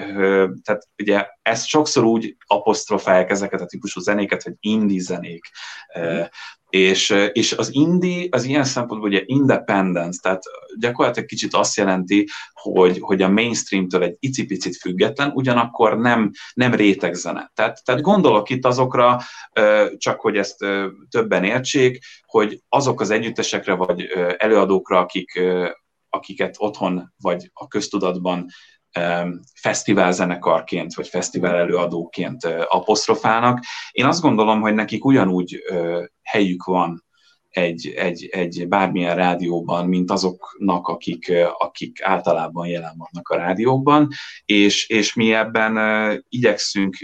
[0.63, 5.45] tehát ugye ezt sokszor úgy apostrofálják ezeket a típusú zenéket, hogy indie zenék,
[6.73, 10.43] és, és az indie az ilyen szempontból ugye independence, tehát
[10.79, 17.51] gyakorlatilag kicsit azt jelenti, hogy, hogy a mainstreamtől egy icipicit független, ugyanakkor nem, nem rétegzene.
[17.55, 19.21] Tehát, tehát gondolok itt azokra,
[19.97, 20.57] csak hogy ezt
[21.11, 25.41] többen értsék, hogy azok az együttesekre vagy előadókra, akik,
[26.09, 28.47] akiket otthon vagy a köztudatban
[29.55, 33.65] fesztiválzenekarként, vagy fesztivál előadóként apostrofálnak.
[33.91, 35.63] Én azt gondolom, hogy nekik ugyanúgy
[36.23, 37.05] helyük van
[37.53, 44.09] egy, egy, egy bármilyen rádióban, mint azoknak, akik, akik általában jelen vannak a rádióban,
[44.45, 46.97] és, és mi ebben igyekszünk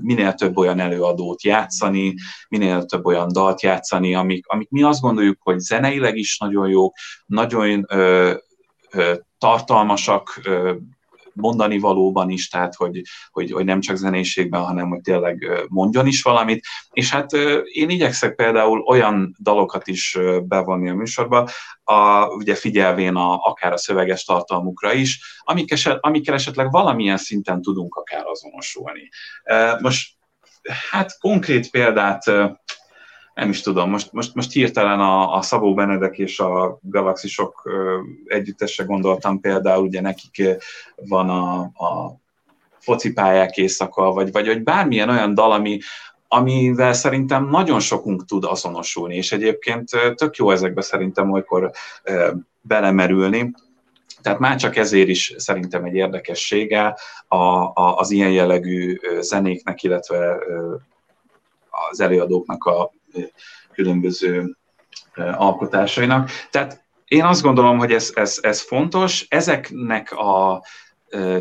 [0.00, 2.14] minél több olyan előadót játszani,
[2.48, 6.94] minél több olyan dalt játszani, amik, amik mi azt gondoljuk, hogy zeneileg is nagyon jók,
[7.26, 8.34] nagyon ö,
[8.90, 10.74] ö, tartalmasak, ö,
[11.40, 16.22] mondani valóban is, tehát hogy, hogy, hogy nem csak zenéségben, hanem hogy tényleg mondjon is
[16.22, 16.66] valamit.
[16.92, 17.32] És hát
[17.72, 21.48] én igyekszek például olyan dalokat is bevonni a műsorba,
[21.84, 27.62] a, ugye figyelvén a, akár a szöveges tartalmukra is, amik eset, amikkel esetleg valamilyen szinten
[27.62, 29.08] tudunk akár azonosulni.
[29.80, 30.18] Most
[30.90, 32.24] hát konkrét példát
[33.34, 37.70] nem is tudom, most, most, most hirtelen a, a Szabó Benedek és a Galaxisok
[38.26, 40.42] együttese gondoltam például, ugye nekik
[40.94, 42.18] van a, a
[42.78, 45.78] focipályák éjszaka, vagy, vagy, vagy bármilyen olyan dal, ami,
[46.28, 51.70] amivel szerintem nagyon sokunk tud azonosulni, és egyébként tök jó ezekbe szerintem olykor
[52.60, 53.52] belemerülni.
[54.22, 56.96] Tehát már csak ezért is szerintem egy érdekessége
[57.28, 60.38] a, a, az ilyen jellegű zenéknek, illetve
[61.90, 62.90] az előadóknak a
[63.72, 64.56] különböző
[65.14, 66.30] alkotásainak.
[66.50, 69.26] Tehát én azt gondolom, hogy ez, ez, ez fontos.
[69.28, 70.62] Ezeknek a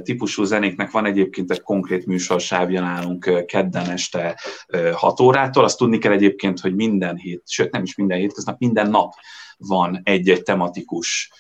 [0.04, 4.40] típusú zenéknek van egyébként egy konkrét műsorsávja nálunk kedden este
[4.94, 5.64] 6 órától.
[5.64, 9.14] Azt tudni kell egyébként, hogy minden hét, sőt nem is minden hétköznap, minden nap
[9.58, 11.32] van egy-egy tematikus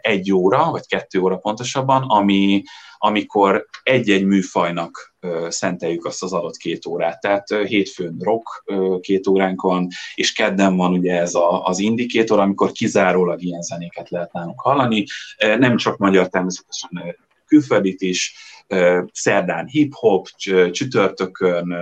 [0.00, 2.62] egy óra, vagy kettő óra pontosabban, ami,
[2.98, 5.14] amikor egy-egy műfajnak
[5.48, 7.20] szenteljük azt az adott két órát.
[7.20, 8.64] Tehát hétfőn rock
[9.00, 14.10] két óránk van, és kedden van ugye ez a, az indikétor, amikor kizárólag ilyen zenéket
[14.10, 15.04] lehet nálunk hallani.
[15.38, 17.16] Nem csak magyar, természetesen
[17.52, 18.34] külföldit is,
[19.12, 20.28] szerdán hip-hop,
[20.70, 21.74] csütörtökön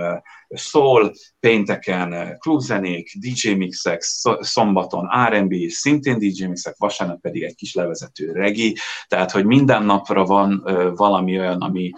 [0.49, 4.01] soul, pénteken klubzenék, DJ mixek,
[4.39, 8.75] szombaton R&B, szintén DJ mixek, vasárnap pedig egy kis levezető regi,
[9.07, 10.63] tehát hogy minden napra van
[10.95, 11.91] valami olyan, ami,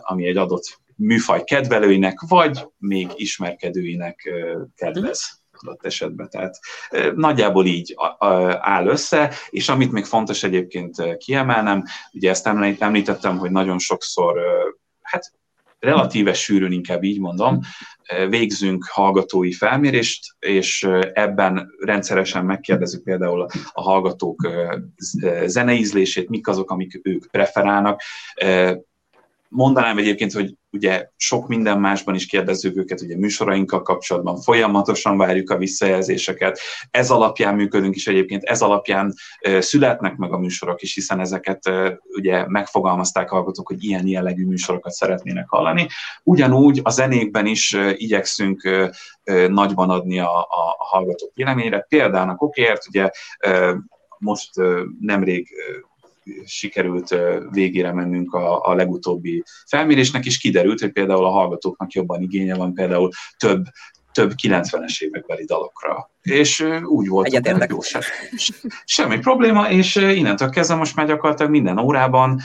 [0.00, 4.32] ami egy adott műfaj kedvelőinek, vagy még ismerkedőinek
[4.76, 6.28] kedvez adott esetben.
[6.30, 6.58] Tehát
[7.14, 7.94] nagyjából így
[8.60, 12.46] áll össze, és amit még fontos egyébként kiemelnem, ugye ezt
[12.78, 14.40] említettem, hogy nagyon sokszor,
[15.02, 15.32] hát
[15.78, 17.60] relatíve sűrűn, inkább így mondom,
[18.28, 24.48] végzünk hallgatói felmérést, és ebben rendszeresen megkérdezzük például a hallgatók
[25.44, 28.02] zeneízlését, mik azok, amik ők preferálnak.
[29.56, 35.50] Mondanám egyébként, hogy ugye sok minden másban is kérdezzük őket, ugye műsorainkkal kapcsolatban folyamatosan várjuk
[35.50, 36.58] a visszajelzéseket,
[36.90, 39.14] ez alapján működünk is egyébként, ez alapján
[39.58, 41.70] születnek meg a műsorok is, hiszen ezeket
[42.16, 45.86] ugye megfogalmazták hallgatók, hogy ilyen jellegű műsorokat szeretnének hallani.
[46.22, 48.88] Ugyanúgy a zenékben is igyekszünk
[49.48, 51.86] nagyban adni a, a, a hallgatók véleményre.
[51.88, 53.10] Például a kokért, ugye
[54.18, 54.50] most
[55.00, 55.48] nemrég
[56.44, 57.16] sikerült
[57.50, 62.74] végére mennünk a, a legutóbbi felmérésnek, és kiderült, hogy például a hallgatóknak jobban igénye van
[62.74, 63.64] például több
[64.14, 66.13] több 90-es évekbeli dalokra.
[66.30, 68.00] És úgy volt, hogy jó, se,
[68.84, 72.40] semmi probléma, és innentől kezdve most már gyakorlatilag minden órában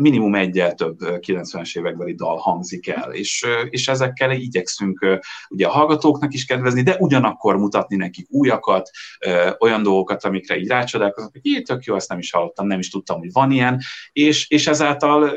[0.00, 5.18] minimum egyel több 90-es évekbeli dal hangzik el, és, és ezekkel igyekszünk
[5.48, 8.90] ugye a hallgatóknak is kedvezni, de ugyanakkor mutatni nekik újakat,
[9.58, 12.90] olyan dolgokat, amikre így rácsodálkoznak, hogy így tök jó, ezt nem is hallottam, nem is
[12.90, 13.80] tudtam, hogy van ilyen,
[14.12, 15.32] és, és ezáltal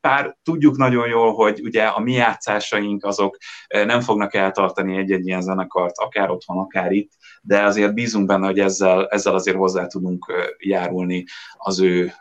[0.00, 3.36] pár tudjuk nagyon jól, hogy ugye a mi játszásaink azok
[3.68, 7.07] nem fognak eltartani egy-egy ilyen zenekart, akár otthon, akár itt,
[7.42, 11.24] de azért bízunk benne, hogy ezzel, ezzel azért hozzá tudunk járulni
[11.56, 12.12] az ő,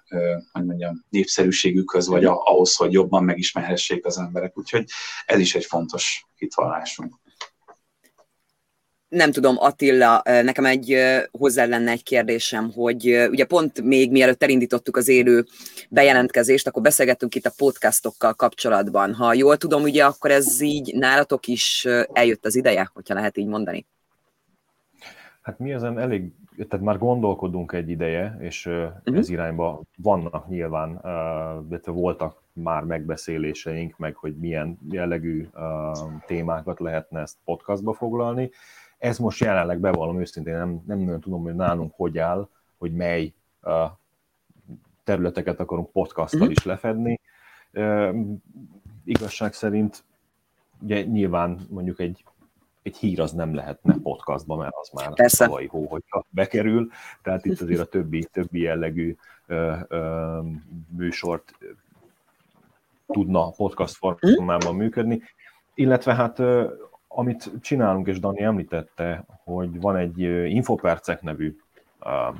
[0.51, 4.57] hogy mondjam, népszerűségükhöz, vagy ahhoz, hogy jobban megismerhessék az emberek.
[4.57, 4.85] Úgyhogy
[5.25, 7.15] ez is egy fontos hitvallásunk.
[9.09, 10.97] nem tudom, Attila, nekem egy
[11.31, 15.45] hozzá lenne egy kérdésem, hogy ugye pont még mielőtt elindítottuk az élő
[15.89, 19.13] bejelentkezést, akkor beszélgettünk itt a podcastokkal kapcsolatban.
[19.13, 23.47] Ha jól tudom, ugye akkor ez így nálatok is eljött az ideje, hogyha lehet így
[23.47, 23.85] mondani.
[25.47, 26.31] Hát mi ezen elég,
[26.67, 29.17] tehát már gondolkodunk egy ideje, és uh-huh.
[29.17, 30.89] ez irányba vannak nyilván,
[31.69, 35.47] illetve voltak már megbeszéléseink, meg hogy milyen jellegű
[36.25, 38.49] témákat lehetne ezt podcastba foglalni.
[38.97, 43.33] Ez most jelenleg bevallom őszintén, nem, nem nagyon tudom, hogy nálunk hogy áll, hogy mely
[45.03, 46.55] területeket akarunk podcasttal uh-huh.
[46.57, 47.19] is lefedni.
[49.03, 50.03] Igazság szerint
[50.79, 52.25] ugye nyilván mondjuk egy
[52.87, 55.45] egy hír az nem lehetne podcastba, mert az már Persze.
[55.45, 56.89] tavalyi hó, hogyha bekerül.
[57.21, 59.15] Tehát itt azért a többi, többi jellegű
[59.47, 60.39] ö, ö,
[60.95, 61.57] műsort
[63.07, 65.21] tudna podcast formában működni.
[65.73, 66.41] Illetve hát
[67.07, 70.19] amit csinálunk, és Dani említette, hogy van egy
[70.53, 71.57] Infopercek nevű
[72.01, 72.35] uh,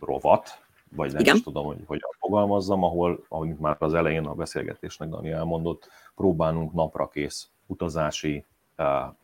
[0.00, 0.62] rovat,
[0.96, 1.34] vagy nem Igen.
[1.34, 6.72] is tudom, hogy hogyan fogalmazzam, ahol, ahogy már az elején a beszélgetésnek Dani elmondott, próbálunk
[6.72, 8.44] napra kész utazási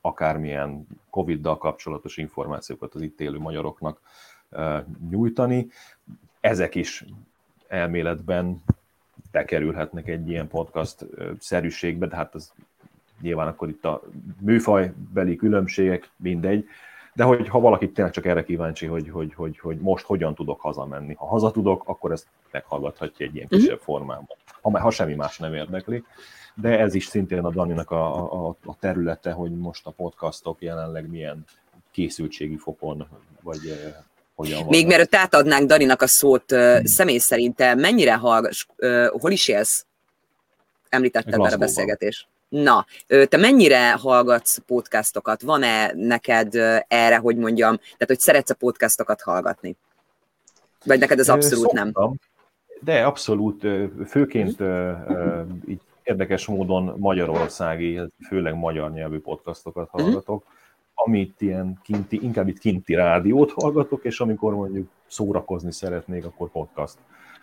[0.01, 4.01] akármilyen Covid-dal kapcsolatos információkat az itt élő magyaroknak
[5.11, 5.69] nyújtani.
[6.41, 7.05] Ezek is
[7.69, 8.63] elméletben
[9.31, 11.07] bekerülhetnek egy ilyen podcast
[11.39, 12.53] szerűségbe, de hát az
[13.21, 14.03] nyilván akkor itt a
[14.41, 16.67] műfajbeli különbségek mindegy,
[17.13, 20.61] de hogy ha valaki tényleg csak erre kíváncsi, hogy, hogy, hogy, hogy most hogyan tudok
[20.61, 21.15] hazamenni.
[21.15, 23.85] Ha haza tudok, akkor ezt meghallgathatja egy ilyen kisebb uh-huh.
[23.85, 26.05] formában, ha, ha semmi más nem érdekli
[26.55, 31.11] de ez is szintén a Daninak a, a, a területe, hogy most a podcastok jelenleg
[31.11, 31.45] milyen
[31.91, 33.09] készültségi fokon,
[33.43, 33.95] vagy eh,
[34.35, 34.65] hogyan.
[34.69, 36.85] Még mielőtt átadnánk Daninak a szót, hmm.
[36.85, 38.67] személy szerint te mennyire hallgass,
[39.11, 39.87] hol is élsz?
[40.89, 42.29] Említetted már a beszélgetés.
[42.49, 45.43] Na, te mennyire hallgatsz podcastokat?
[45.43, 46.55] Van-e neked
[46.89, 49.77] erre, hogy mondjam, tehát hogy szeretsz a podcastokat hallgatni?
[50.85, 52.15] Vagy neked ez abszolút Szoktam, nem?
[52.81, 53.67] De abszolút,
[54.09, 54.57] főként
[55.69, 55.81] így
[56.11, 60.03] érdekes módon magyarországi, főleg magyar nyelvű podcastokat mhm.
[60.03, 60.45] hallgatok,
[60.95, 66.99] amit ilyen kinti, inkább itt kinti rádiót hallgatok, és amikor mondjuk szórakozni szeretnék, akkor podcast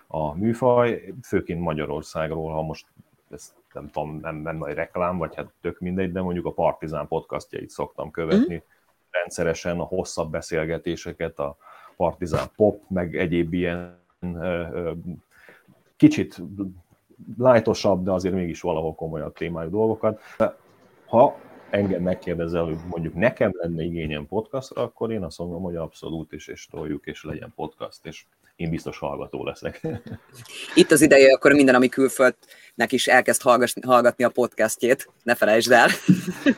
[0.07, 2.86] a műfaj, főként Magyarországról, ha most
[3.30, 7.07] ezt nem tudom, nem, nem nagy reklám, vagy hát tök mindegy, de mondjuk a Partizán
[7.07, 8.68] podcastjait szoktam követni mm.
[9.11, 11.57] rendszeresen, a hosszabb beszélgetéseket, a
[11.95, 13.99] Partizán Pop, meg egyéb ilyen
[15.97, 16.41] kicsit
[17.38, 20.22] lájtosabb, de azért mégis valahol komolyabb témájú dolgokat.
[21.07, 21.36] Ha
[21.70, 26.47] engem megkérdezel, hogy mondjuk nekem lenne igényem podcastra, akkor én azt mondom, hogy abszolút, és,
[26.47, 28.26] és toljuk, és legyen podcast, és
[28.58, 29.88] én biztos hallgató leszek.
[30.76, 33.41] Itt az ideje, akkor minden, ami külföldnek is elkezd
[33.86, 35.89] hallgatni a podcastjét, ne felejtsd el.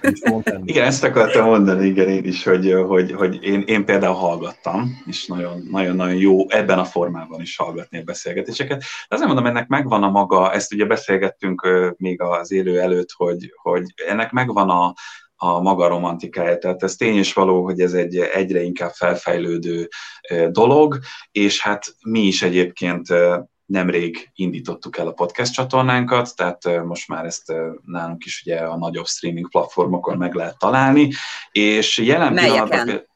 [0.64, 5.26] igen, ezt akartam mondani, igen, én is, hogy, hogy, hogy én, én például hallgattam, és
[5.26, 8.80] nagyon-nagyon jó ebben a formában is hallgatni a beszélgetéseket.
[8.80, 13.54] De azért mondom, ennek megvan a maga, ezt ugye beszélgettünk még az élő előtt, hogy,
[13.62, 14.94] hogy ennek megvan a,
[15.42, 16.58] a maga romantikája.
[16.58, 19.90] Tehát ez tény és való, hogy ez egy egyre inkább felfejlődő
[20.50, 21.00] dolog,
[21.32, 23.08] és hát mi is egyébként
[23.66, 27.54] nemrég indítottuk el a podcast csatornánkat, tehát most már ezt
[27.86, 31.10] nálunk is ugye a nagyobb streaming platformokon meg lehet találni,
[31.52, 32.68] és jelen Melyeken?
[32.70, 33.09] pillanatban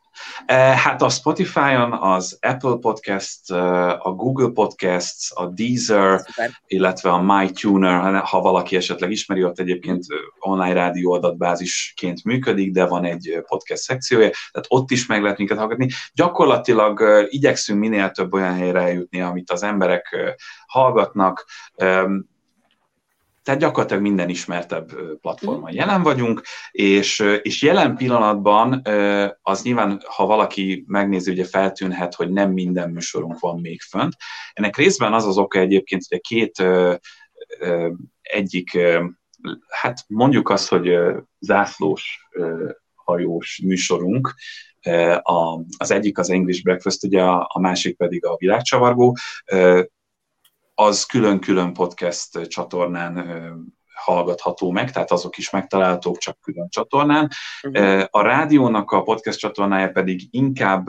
[0.75, 6.51] hát a Spotify-on, az Apple Podcast, eh, a Google Podcasts, a Deezer, Szuper.
[6.67, 12.85] illetve a MyTuner, ha valaki esetleg ismeri, ott egyébként eh, online rádió adatbázisként működik, de
[12.85, 15.87] van egy podcast szekciója, tehát ott is meg lehet minket hallgatni.
[16.13, 20.35] Gyakorlatilag igyekszünk minél több olyan helyre eljutni, amit az emberek
[20.65, 21.45] hallgatnak,
[23.43, 24.91] tehát gyakorlatilag minden ismertebb
[25.21, 25.75] platformon mhm.
[25.75, 26.41] jelen vagyunk,
[26.71, 28.81] és, és jelen pillanatban
[29.41, 34.13] az nyilván, ha valaki megnézi, ugye feltűnhet, hogy nem minden műsorunk van még fönt.
[34.53, 36.63] Ennek részben az az oka egyébként, hogy a két
[38.21, 38.77] egyik,
[39.67, 40.97] hát mondjuk azt, hogy
[41.39, 42.27] zászlós
[42.95, 44.33] hajós műsorunk,
[45.71, 49.17] az egyik az English Breakfast, ugye a másik pedig a világcsavargó,
[50.75, 53.27] az külön-külön podcast csatornán
[53.93, 57.29] hallgatható meg, tehát azok is megtalálhatók csak külön csatornán.
[57.61, 58.03] Uh-huh.
[58.09, 60.87] A rádiónak a podcast csatornája pedig inkább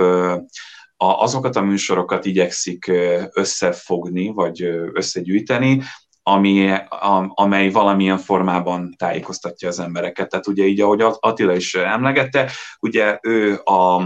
[0.97, 2.93] azokat a műsorokat igyekszik
[3.33, 4.63] összefogni, vagy
[4.93, 5.83] összegyűjteni,
[6.23, 6.77] ami,
[7.29, 10.29] amely valamilyen formában tájékoztatja az embereket.
[10.29, 14.03] Tehát ugye így, ahogy Attila is emlegette, ugye ő a,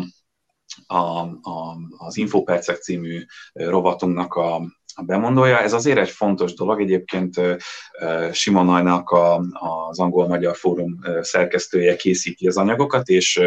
[0.86, 4.62] a, a, az Infopercek című rovatunknak a,
[4.98, 5.60] a bemondója.
[5.60, 7.40] Ez azért egy fontos dolog, egyébként
[8.32, 9.42] Simon Ajnak a,
[9.88, 13.40] az Angol-Magyar Fórum szerkesztője készíti az anyagokat, és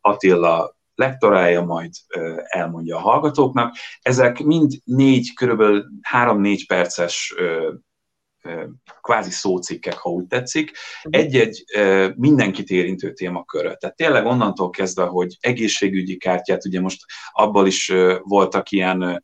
[0.00, 1.90] Attila lektorálja, majd
[2.44, 3.74] elmondja a hallgatóknak.
[4.02, 7.34] Ezek mind négy, körülbelül három-négy perces
[9.00, 11.20] kvázi szócikkek, ha úgy tetszik, mhm.
[11.20, 11.64] egy-egy
[12.16, 13.74] mindenkit érintő témakörre.
[13.74, 17.92] Tehát tényleg onnantól kezdve, hogy egészségügyi kártyát, ugye most abból is
[18.22, 19.22] voltak ilyen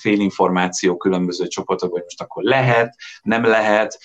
[0.00, 3.98] félinformáció különböző csoportok, hogy most akkor lehet, nem lehet,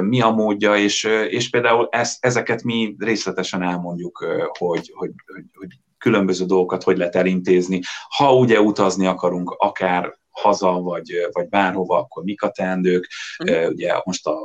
[0.00, 4.18] mi a módja, és, és például ezt, ezeket mi részletesen elmondjuk,
[4.58, 7.80] hogy, hogy, hogy, hogy különböző dolgokat hogy lehet elintézni.
[8.16, 13.10] Ha ugye utazni akarunk, akár haza, vagy, vagy bárhova, akkor mik a teendők.
[13.50, 13.66] Mm.
[13.66, 14.36] Ugye most a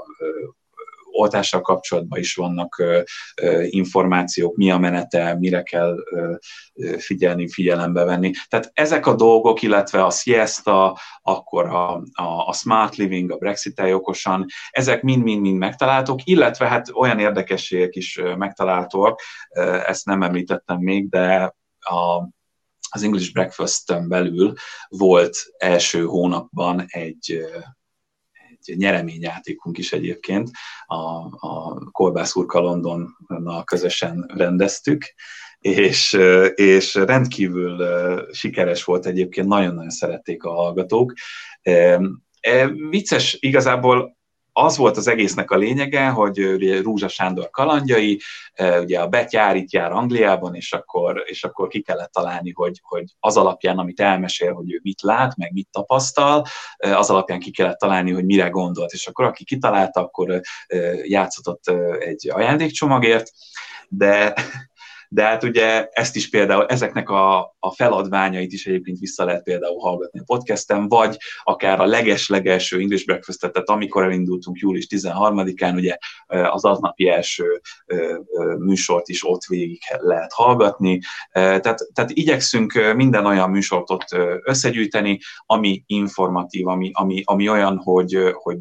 [1.20, 2.84] oltással kapcsolatban is vannak
[3.64, 5.96] információk, mi a menete, mire kell
[6.98, 8.32] figyelni, figyelembe venni.
[8.48, 13.80] Tehát ezek a dolgok, illetve a siesta, akkor a, a, a smart living, a brexit
[13.80, 19.22] okosan, ezek mind-mind-mind megtalálhatók, illetve hát olyan érdekességek is megtalálhatóak,
[19.86, 22.30] ezt nem említettem még, de a,
[22.90, 24.54] az English Breakfast-ön belül
[24.88, 27.46] volt első hónapban egy,
[28.68, 30.50] egy nyereményjátékunk is egyébként,
[30.86, 30.96] a,
[31.48, 35.14] a Kolbászurka Londonnal közösen rendeztük,
[35.60, 36.18] és,
[36.56, 37.86] és rendkívül
[38.32, 41.14] sikeres volt egyébként, nagyon-nagyon szerették a hallgatók.
[42.90, 44.18] Vicces igazából
[44.60, 48.20] az volt az egésznek a lényege, hogy ugye Rúzsa Sándor kalandjai,
[48.82, 53.04] ugye a betyár itt jár Angliában, és akkor, és akkor ki kellett találni, hogy, hogy
[53.20, 56.46] az alapján, amit elmesél, hogy ő mit lát, meg mit tapasztal,
[56.78, 60.42] az alapján ki kellett találni, hogy mire gondolt, és akkor aki kitalálta, akkor
[61.04, 61.68] játszott
[62.00, 63.32] egy ajándékcsomagért,
[63.90, 64.34] de
[65.12, 69.80] de hát ugye ezt is például, ezeknek a, a feladványait is egyébként vissza lehet például
[69.80, 75.98] hallgatni a podcasten, vagy akár a leges-legelső English breakfast tehát amikor elindultunk július 13-án, ugye
[76.28, 77.62] az aznapi első
[78.60, 81.00] műsort is ott végig lehet hallgatni,
[81.32, 81.62] tehát,
[81.94, 88.58] tehát igyekszünk minden olyan műsort ott összegyűjteni, ami informatív, ami, ami, ami olyan, hogy, hogy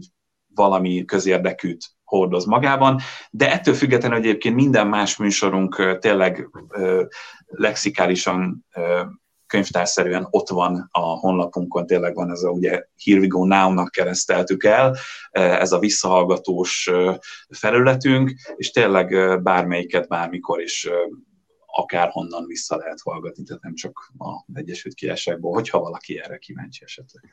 [0.58, 3.00] valami közérdekűt hordoz magában,
[3.30, 6.48] de ettől függetlenül egyébként minden más műsorunk tényleg
[7.46, 8.66] lexikálisan
[9.46, 14.64] könyvtárszerűen ott van a honlapunkon, tényleg van ez a ugye Here We Go Now-nak kereszteltük
[14.64, 14.96] el,
[15.30, 16.90] ez a visszahallgatós
[17.48, 20.88] felületünk, és tényleg bármelyiket bármikor is
[21.66, 27.32] akárhonnan vissza lehet hallgatni, tehát nem csak a Egyesült Királyságból, hogyha valaki erre kíváncsi esetleg.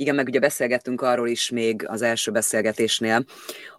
[0.00, 3.24] Igen, meg ugye beszélgettünk arról is még az első beszélgetésnél,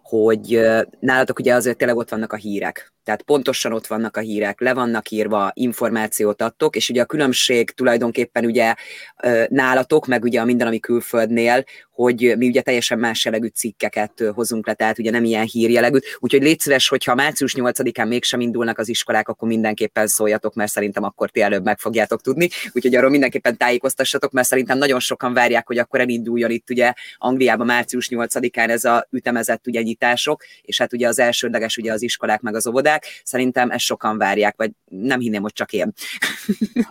[0.02, 0.60] hogy
[1.00, 2.92] nálatok ugye azért tényleg ott vannak a hírek.
[3.04, 7.70] Tehát pontosan ott vannak a hírek, le vannak írva, információt adtok, és ugye a különbség
[7.70, 8.74] tulajdonképpen ugye
[9.48, 14.74] nálatok, meg ugye a mindenami külföldnél, hogy mi ugye teljesen más jellegű cikkeket hozunk le,
[14.74, 15.98] tehát ugye nem ilyen hírjelegű.
[16.18, 21.02] Úgyhogy légy szíves, hogyha március 8-án mégsem indulnak az iskolák, akkor mindenképpen szóljatok, mert szerintem
[21.02, 22.48] akkor ti előbb meg fogjátok tudni.
[22.72, 27.66] Úgyhogy arról mindenképpen tájékoztassatok, mert szerintem nagyon sokan várják, hogy akkor elinduljon itt ugye Angliában
[27.66, 32.40] március 8-án ez a ütemezett ugye nyitások, és hát ugye az elsődleges ugye az iskolák
[32.40, 32.89] meg az óvodák.
[33.24, 35.92] Szerintem ezt sokan várják, vagy nem hinném, hogy csak én.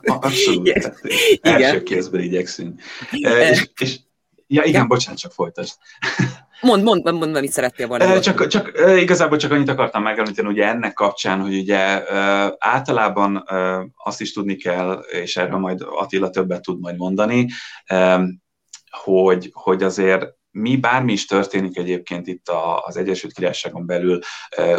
[0.01, 0.67] Abszolút.
[0.67, 0.93] Igen.
[1.41, 2.81] Első kézből igyekszünk.
[3.11, 3.99] és, és
[4.51, 4.87] Ja, igen, ja.
[4.87, 5.75] bocsánat, csak folytasd.
[6.61, 8.19] Mond, mond, mond, mond, mit szerettél volna.
[8.19, 12.03] Csak, csak, igazából csak annyit akartam megemlíteni, ugye ennek kapcsán, hogy ugye
[12.57, 13.43] általában
[13.95, 17.47] azt is tudni kell, és erről majd Attila többet tud majd mondani,
[19.03, 22.49] hogy, hogy azért mi bármi is történik egyébként itt
[22.85, 24.19] az Egyesült Királyságon belül,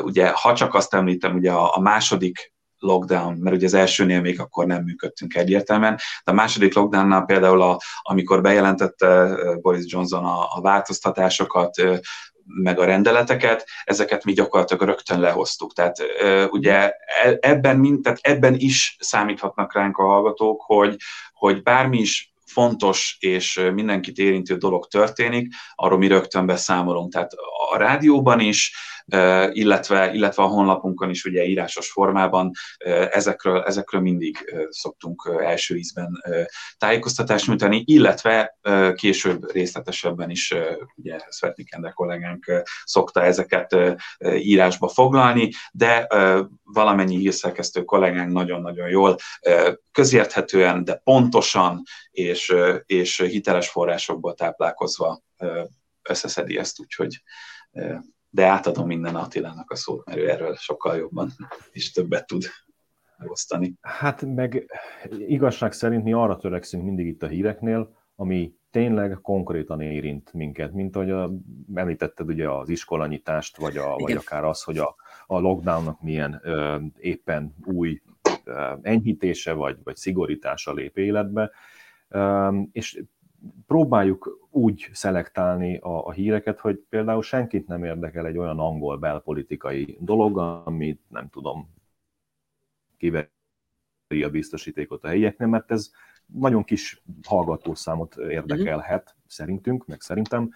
[0.02, 4.66] ugye ha csak azt említem, ugye a, második lockdown, mert ugye az elsőnél még akkor
[4.66, 5.94] nem működtünk egyértelműen,
[6.24, 11.74] de a második lockdownnál például, a, amikor bejelentette Boris Johnson a, a változtatásokat,
[12.44, 15.72] meg a rendeleteket, ezeket mi gyakorlatilag rögtön lehoztuk.
[15.72, 15.96] Tehát
[16.50, 16.92] ugye
[17.22, 20.96] e, ebben, tehát ebben is számíthatnak ránk a hallgatók, hogy,
[21.32, 27.12] hogy bármi is fontos és mindenkit érintő dolog történik, arról mi rögtön beszámolunk.
[27.12, 27.32] Tehát
[27.70, 28.74] a rádióban is,
[29.50, 32.50] illetve, illetve a honlapunkon is ugye írásos formában
[33.10, 36.22] ezekről, ezekről mindig szoktunk első ízben
[36.78, 38.58] tájékoztatást nyújtani, illetve
[38.94, 40.54] később részletesebben is,
[40.96, 43.76] ugye Svetnik Ender kollégánk szokta ezeket
[44.34, 46.06] írásba foglalni, de
[46.62, 49.16] valamennyi hírszerkesztő kollégánk nagyon-nagyon jól,
[49.92, 52.54] közérthetően, de pontosan és,
[52.86, 55.20] és hiteles forrásokból táplálkozva
[56.02, 57.22] összeszedi ezt, úgyhogy
[58.30, 61.30] de átadom minden Attilának a szót, mert ő erről sokkal jobban
[61.70, 62.44] és többet tud
[63.18, 63.74] megosztani.
[63.80, 64.70] Hát meg
[65.18, 70.96] igazság szerint mi arra törekszünk mindig itt a híreknél, ami tényleg konkrétan érint minket, mint
[70.96, 71.30] ahogy a,
[71.74, 74.94] említetted ugye az iskolanyitást, vagy, a, vagy akár az, hogy a,
[75.26, 78.02] a lockdownnak milyen ö, éppen új
[78.44, 81.50] ö, enyhítése, vagy, vagy szigorítása lép életbe,
[82.08, 83.02] ö, és
[83.66, 89.96] próbáljuk úgy szelektálni a, a híreket, hogy például senkit nem érdekel egy olyan angol belpolitikai
[90.00, 91.68] dolog, amit nem tudom,
[92.96, 93.28] kiveri
[94.22, 95.90] a biztosítékot a helyieknél, mert ez
[96.26, 99.22] nagyon kis hallgatószámot érdekelhet, uh-huh.
[99.26, 100.50] szerintünk, meg szerintem.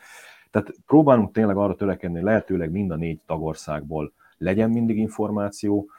[0.50, 5.90] Tehát próbálunk tényleg arra törekedni, hogy lehetőleg mind a négy tagországból legyen mindig információ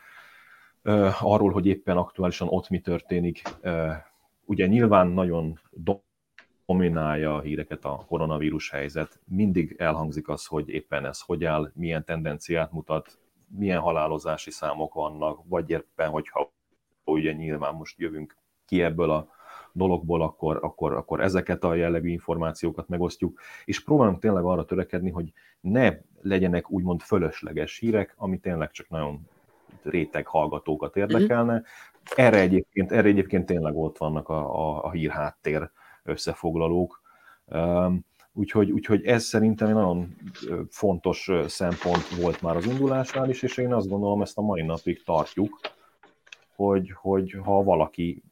[0.84, 3.42] uh, arról, hogy éppen aktuálisan ott mi történik.
[3.64, 3.92] Uh,
[4.46, 5.60] ugye nyilván nagyon
[6.66, 9.20] dominálja a híreket a koronavírus helyzet.
[9.26, 15.40] Mindig elhangzik az, hogy éppen ez hogy áll, milyen tendenciát mutat, milyen halálozási számok vannak,
[15.48, 16.52] vagy éppen, hogyha
[17.04, 19.28] ugye nyilván most jövünk ki ebből a
[19.72, 25.34] dologból, akkor, akkor, akkor ezeket a jellegű információkat megosztjuk, és próbálunk tényleg arra törekedni, hogy
[25.62, 29.28] ne legyenek úgymond fölösleges hírek, ami tényleg csak nagyon
[29.84, 31.64] réteg hallgatókat érdekelne.
[32.16, 35.72] Erre egyébként, erre egyébként tényleg ott vannak a, a, a hír háttér
[36.06, 37.02] összefoglalók.
[38.34, 40.16] Úgyhogy, úgyhogy ez szerintem egy nagyon
[40.70, 45.04] fontos szempont volt már az indulásnál is, és én azt gondolom, ezt a mai napig
[45.04, 45.60] tartjuk,
[46.56, 48.24] hogy, hogy ha valaki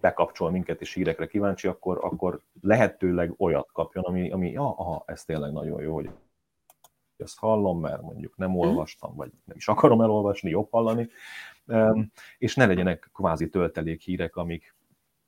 [0.00, 5.24] bekapcsol minket és hírekre kíváncsi, akkor, akkor lehetőleg olyat kapjon, ami, ami ah, aha, ez
[5.24, 6.10] tényleg nagyon jó, hogy
[7.16, 8.58] ezt hallom, mert mondjuk nem mhm.
[8.58, 11.08] olvastam, vagy nem is akarom elolvasni, jobb hallani,
[12.38, 14.76] és ne legyenek kvázi töltelék hírek, amik,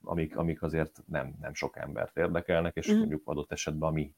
[0.05, 2.99] amik, amik azért nem, nem sok embert érdekelnek, és mm.
[2.99, 4.15] mondjuk adott esetben a mi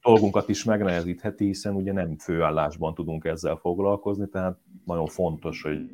[0.00, 5.90] dolgunkat is megnehezítheti, hiszen ugye nem főállásban tudunk ezzel foglalkozni, tehát nagyon fontos, hogy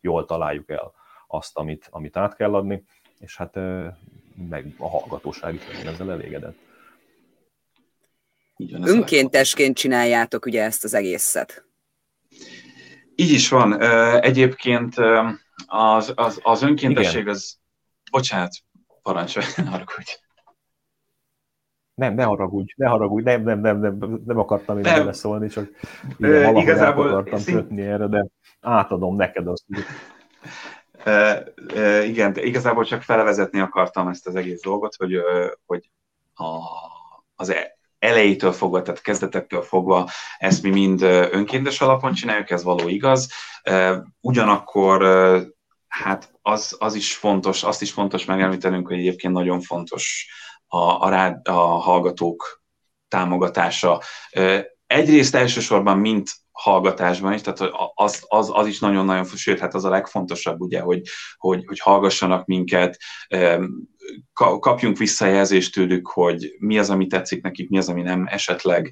[0.00, 0.92] jól találjuk el
[1.26, 2.84] azt, amit, amit át kell adni,
[3.18, 3.54] és hát
[4.48, 6.56] meg a hallgatóság is ezzel elégedett.
[8.72, 11.64] Önkéntesként csináljátok ugye ezt az egészet.
[13.14, 13.80] Így is van.
[14.20, 14.94] Egyébként
[15.72, 17.34] az, az, az önkéntesség Igen.
[17.34, 17.58] az...
[18.10, 18.56] Bocsánat,
[19.02, 20.12] parancsolj, haragudj.
[21.94, 25.04] Nem, ne haragudj, ne haragudj, nem, nem, nem, nem, nem akartam én nem.
[25.04, 25.68] beszólni, csak
[26.18, 27.54] igen, igazából akartam szín...
[27.54, 28.26] kötni erre, de
[28.60, 29.64] átadom neked azt.
[31.04, 31.44] E,
[31.74, 35.14] e, igen, de igazából csak felvezetni akartam ezt az egész dolgot, hogy,
[35.66, 35.90] hogy
[36.34, 36.58] a,
[37.34, 40.08] az e, elejétől fogva, tehát kezdetektől fogva
[40.38, 43.32] ezt mi mind önkéntes alapon csináljuk, ez való igaz.
[44.20, 45.02] Ugyanakkor
[45.90, 50.28] hát az, az is fontos, azt is fontos megemlítenünk, hogy egyébként nagyon fontos
[50.66, 52.62] a, a, rád, a hallgatók
[53.08, 54.02] támogatása.
[54.86, 59.90] Egyrészt elsősorban mint hallgatásban is, tehát az, az, az is nagyon-nagyon, sőt, hát az a
[59.90, 61.02] legfontosabb, ugye, hogy,
[61.36, 62.98] hogy, hogy hallgassanak minket,
[64.60, 68.90] kapjunk visszajelzést tőlük, hogy mi az, ami tetszik nekik, mi az, ami nem, esetleg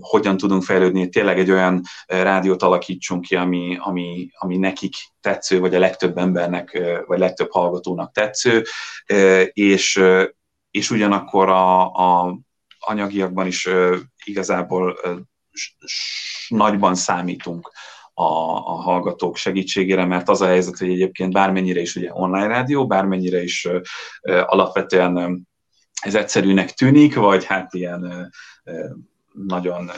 [0.00, 5.74] hogyan tudunk fejlődni, tényleg egy olyan rádiót alakítsunk ki, ami, ami, ami nekik tetsző, vagy
[5.74, 8.64] a legtöbb embernek, vagy legtöbb hallgatónak tetsző,
[9.52, 10.02] és,
[10.70, 12.38] és ugyanakkor a, a
[12.78, 13.68] anyagiakban is
[14.24, 14.98] igazából
[16.48, 17.70] nagyban számítunk
[18.20, 22.86] a, a hallgatók segítségére, mert az a helyzet, hogy egyébként bármennyire is ugye online rádió,
[22.86, 25.32] bármennyire is ö, alapvetően ö,
[26.02, 28.30] ez egyszerűnek tűnik, vagy hát ilyen
[28.64, 28.84] ö,
[29.32, 29.90] nagyon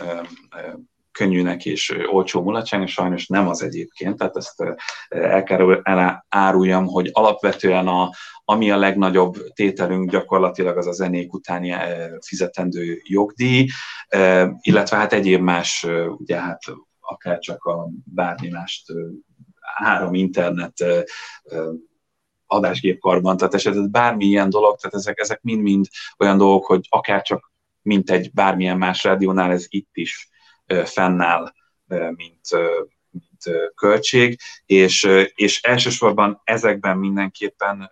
[1.12, 4.64] könnyűnek és olcsó mulatságnak, sajnos nem az egyébként, tehát ezt
[5.08, 5.82] el kell
[6.28, 8.10] áruljam, hogy alapvetően a,
[8.44, 11.74] ami a legnagyobb tételünk gyakorlatilag az a zenék utáni
[12.26, 13.66] fizetendő jogdíj,
[14.60, 15.86] illetve hát egyéb más,
[16.18, 16.60] ugye hát
[17.02, 18.92] akár csak a bármi mást
[19.60, 20.84] három internet
[22.46, 25.86] adásgépkarban, tehát esetleg bármi ilyen dolog, tehát ezek, ezek mind-mind
[26.18, 30.28] olyan dolgok, hogy akár csak mint egy bármilyen más rádiónál ez itt is
[30.84, 31.52] fennáll,
[32.14, 32.48] mint,
[33.10, 37.90] mint költség, és, és elsősorban ezekben mindenképpen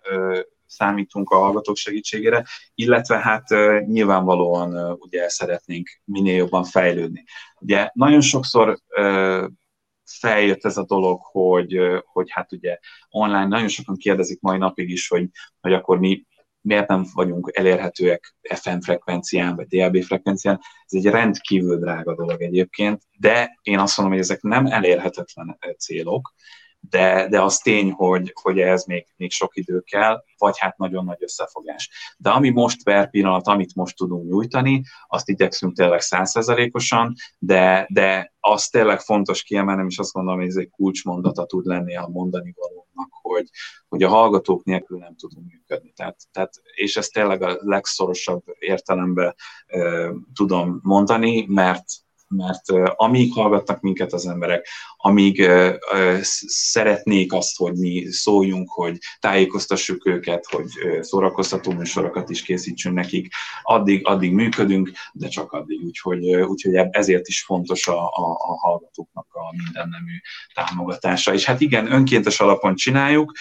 [0.71, 2.45] számítunk a hallgatók segítségére,
[2.75, 3.49] illetve hát
[3.85, 7.23] nyilvánvalóan ugye szeretnénk minél jobban fejlődni.
[7.59, 8.79] Ugye nagyon sokszor
[10.19, 12.77] feljött ez a dolog, hogy, hogy hát ugye
[13.09, 15.29] online nagyon sokan kérdezik mai napig is, hogy,
[15.61, 16.25] hogy akkor mi
[16.61, 20.59] miért nem vagyunk elérhetőek FM frekvencián, vagy DAB frekvencián.
[20.85, 26.33] Ez egy rendkívül drága dolog egyébként, de én azt mondom, hogy ezek nem elérhetetlen célok,
[26.89, 31.05] de, de az tény, hogy, hogy ez még, még sok idő kell, vagy hát nagyon
[31.05, 31.89] nagy összefogás.
[32.17, 38.33] De ami most per pillanat, amit most tudunk nyújtani, azt igyekszünk tényleg százszerzalékosan, de, de
[38.39, 42.53] az tényleg fontos kiemelnem, és azt gondolom, hogy ez egy kulcsmondata tud lenni a mondani
[42.57, 43.49] valónak, hogy,
[43.87, 45.91] hogy a hallgatók nélkül nem tudunk működni.
[45.95, 51.85] Tehát, tehát, és ezt tényleg a legszorosabb értelemben e, tudom mondani, mert
[52.31, 52.61] mert
[52.95, 54.67] amíg hallgatnak minket az emberek,
[54.97, 55.49] amíg
[56.47, 60.67] szeretnék azt, hogy mi szóljunk, hogy tájékoztassuk őket, hogy
[61.01, 65.83] szórakoztató műsorokat is készítsünk nekik, addig, addig működünk, de csak addig.
[65.83, 70.13] Úgyhogy, úgyhogy ezért is fontos a, a, a hallgatóknak a mindennemű
[70.53, 71.33] támogatása.
[71.33, 73.31] És hát igen, önkéntes alapon csináljuk,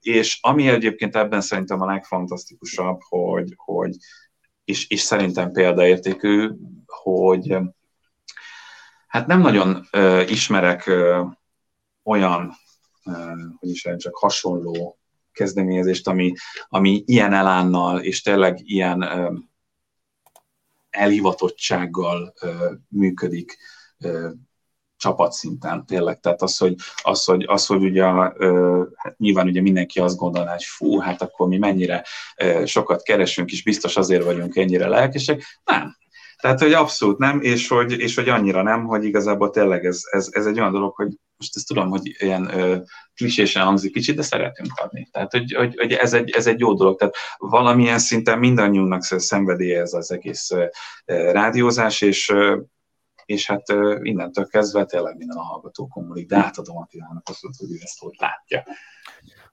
[0.00, 3.96] és ami egyébként ebben szerintem a legfantasztikusabb, hogy, hogy
[4.64, 6.50] és, és szerintem példaértékű,
[6.86, 7.56] hogy
[9.08, 11.22] Hát nem nagyon ö, ismerek ö,
[12.02, 12.52] olyan,
[13.04, 14.98] ö, hogy is csak hasonló
[15.32, 16.32] kezdeményezést, ami,
[16.68, 19.32] ami ilyen elánnal és tényleg ilyen ö,
[20.90, 23.58] elhivatottsággal ö, működik
[23.98, 24.28] ö,
[24.96, 26.20] csapatszinten tényleg.
[26.20, 28.04] Tehát az, hogy, az, hogy, az, hogy ugye,
[28.36, 32.04] ö, hát nyilván ugye mindenki azt gondolná, hogy fú, hát akkor mi mennyire
[32.36, 35.60] ö, sokat keresünk, és biztos azért vagyunk ennyire lelkesek.
[35.64, 35.96] Nem,
[36.42, 40.28] tehát, hogy abszolút nem, és hogy, és hogy annyira nem, hogy igazából tényleg ez, ez,
[40.30, 42.76] ez egy olyan dolog, hogy most ezt tudom, hogy ilyen ö,
[43.14, 45.08] klisésen hangzik kicsit, de szeretünk adni.
[45.12, 46.98] Tehát, hogy, hogy, hogy ez, egy, ez egy jó dolog.
[46.98, 50.66] Tehát valamilyen szinten mindannyiunknak szenvedélye ez az egész ö,
[51.32, 52.32] rádiózás, és
[53.28, 53.68] és hát
[54.02, 58.14] innentől kezdve tényleg minden a hallgató kommunik, de átadom Attilának azt, hogy ő ezt hogy
[58.18, 58.64] látja.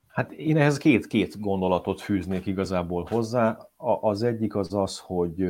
[0.08, 3.58] Hát én ehhez két, két gondolatot fűznék igazából hozzá.
[4.02, 5.46] Az egyik az az, hogy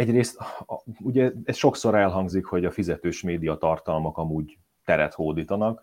[0.00, 0.38] egyrészt
[1.00, 5.82] ugye ez sokszor elhangzik, hogy a fizetős média tartalmak amúgy teret hódítanak,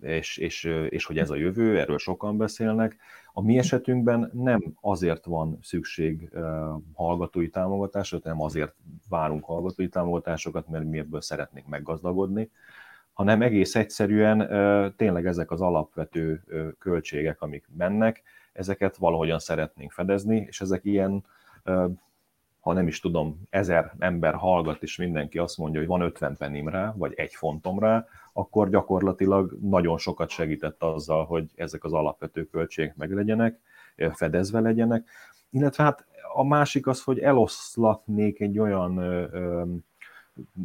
[0.00, 2.96] és, és, és hogy ez a jövő, erről sokan beszélnek.
[3.32, 6.30] A mi esetünkben nem azért van szükség
[6.94, 8.74] hallgatói támogatásra, nem azért
[9.08, 12.50] várunk hallgatói támogatásokat, mert mi ebből szeretnénk meggazdagodni,
[13.12, 14.38] hanem egész egyszerűen
[14.96, 16.42] tényleg ezek az alapvető
[16.78, 18.22] költségek, amik mennek,
[18.52, 21.24] ezeket valahogyan szeretnénk fedezni, és ezek ilyen
[22.60, 26.68] ha nem is tudom, ezer ember hallgat, és mindenki azt mondja, hogy van 50 pennim
[26.68, 32.44] rá, vagy egy fontom rá, akkor gyakorlatilag nagyon sokat segített azzal, hogy ezek az alapvető
[32.44, 33.60] költségek meglegyenek,
[34.12, 35.08] fedezve legyenek.
[35.50, 39.00] Illetve hát a másik az, hogy eloszlatnék egy olyan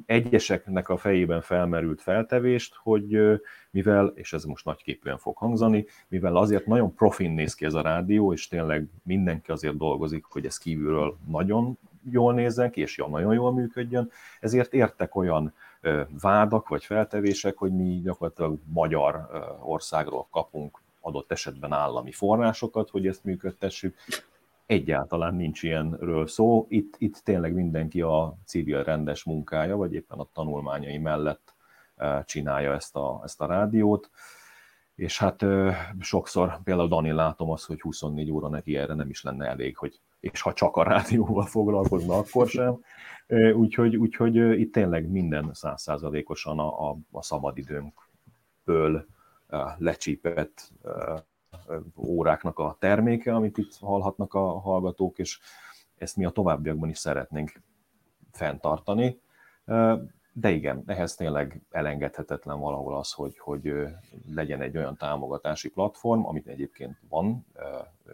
[0.05, 3.39] egyeseknek a fejében felmerült feltevést, hogy
[3.71, 7.82] mivel, és ez most nagyképűen fog hangzani, mivel azért nagyon profin néz ki ez a
[7.82, 11.78] rádió, és tényleg mindenki azért dolgozik, hogy ez kívülről nagyon
[12.11, 15.53] jól nézzen ki, és nagyon jól működjön, ezért értek olyan
[16.21, 19.30] vádak vagy feltevések, hogy mi gyakorlatilag magyar
[19.63, 23.95] országról kapunk adott esetben állami forrásokat, hogy ezt működtessük,
[24.66, 26.66] egyáltalán nincs ilyenről szó.
[26.70, 31.55] Itt, itt tényleg mindenki a civil rendes munkája, vagy éppen a tanulmányai mellett
[31.95, 34.09] eh, csinálja ezt a, ezt a rádiót.
[34.95, 39.24] És hát eh, sokszor például Dani látom azt, hogy 24 óra neki erre nem is
[39.24, 42.80] lenne elég, hogy és ha csak a rádióval foglalkozna, akkor sem.
[43.28, 49.05] Eh, úgyhogy, úgyhogy itt tényleg minden százszázalékosan a, a, a szabadidőnkből
[49.78, 50.72] lecsípett
[51.95, 55.39] óráknak a terméke, amit itt hallhatnak a hallgatók, és
[55.97, 57.62] ezt mi a továbbiakban is szeretnénk
[58.32, 59.20] fenntartani.
[60.36, 63.74] De igen, ehhez tényleg elengedhetetlen valahol az, hogy, hogy
[64.28, 67.45] legyen egy olyan támogatási platform, amit egyébként van,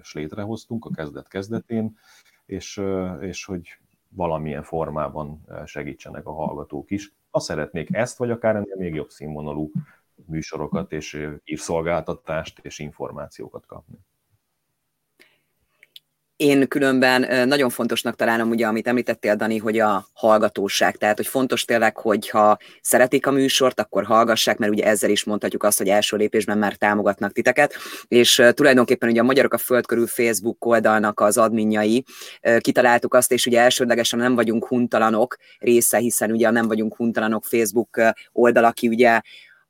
[0.02, 1.98] és létrehoztunk a kezdet-kezdetén,
[2.46, 2.82] és,
[3.20, 3.80] és hogy
[4.10, 7.14] valamilyen formában segítsenek a hallgatók is.
[7.32, 9.72] Ha szeretnék ezt, vagy akár ennél még jobb színvonalú
[10.30, 13.95] műsorokat és írszolgáltatást és információkat kapni.
[16.36, 20.97] Én különben nagyon fontosnak találom, ugye, amit említettél, Dani, hogy a hallgatóság.
[20.97, 25.63] Tehát, hogy fontos tényleg, hogyha szeretik a műsort, akkor hallgassák, mert ugye ezzel is mondhatjuk
[25.63, 27.73] azt, hogy első lépésben már támogatnak titeket.
[28.07, 32.05] És tulajdonképpen ugye a Magyarok a Föld körül Facebook oldalnak az adminjai
[32.59, 38.01] kitaláltuk azt, és ugye elsődlegesen nem vagyunk huntalanok része, hiszen ugye nem vagyunk huntalanok Facebook
[38.32, 39.21] oldal, aki ugye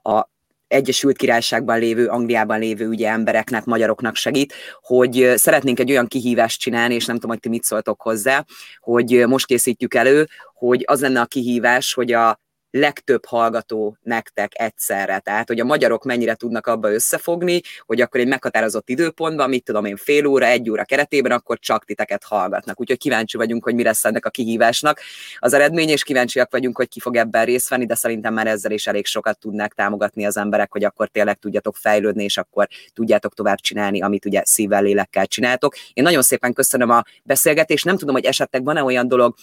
[0.01, 0.29] a
[0.69, 6.93] Egyesült Királyságban lévő, Angliában lévő ugye embereknek, magyaroknak segít, hogy szeretnénk egy olyan kihívást csinálni,
[6.93, 8.45] és nem tudom, hogy ti mit szóltok hozzá,
[8.79, 12.39] hogy most készítjük elő, hogy az lenne a kihívás, hogy a
[12.71, 15.19] legtöbb hallgató nektek egyszerre.
[15.19, 19.85] Tehát, hogy a magyarok mennyire tudnak abba összefogni, hogy akkor egy meghatározott időpontban, mit tudom
[19.85, 22.79] én, fél óra, egy óra keretében, akkor csak titeket hallgatnak.
[22.79, 24.99] Úgyhogy kíváncsi vagyunk, hogy mi lesz ennek a kihívásnak
[25.39, 28.71] az eredmény, és kíváncsiak vagyunk, hogy ki fog ebben részt venni, de szerintem már ezzel
[28.71, 33.33] is elég sokat tudnák támogatni az emberek, hogy akkor tényleg tudjatok fejlődni, és akkor tudjátok
[33.33, 35.75] tovább csinálni, amit ugye szívvel, lélekkel csináltok.
[35.93, 37.85] Én nagyon szépen köszönöm a beszélgetést.
[37.85, 39.35] Nem tudom, hogy esetleg van-e olyan dolog,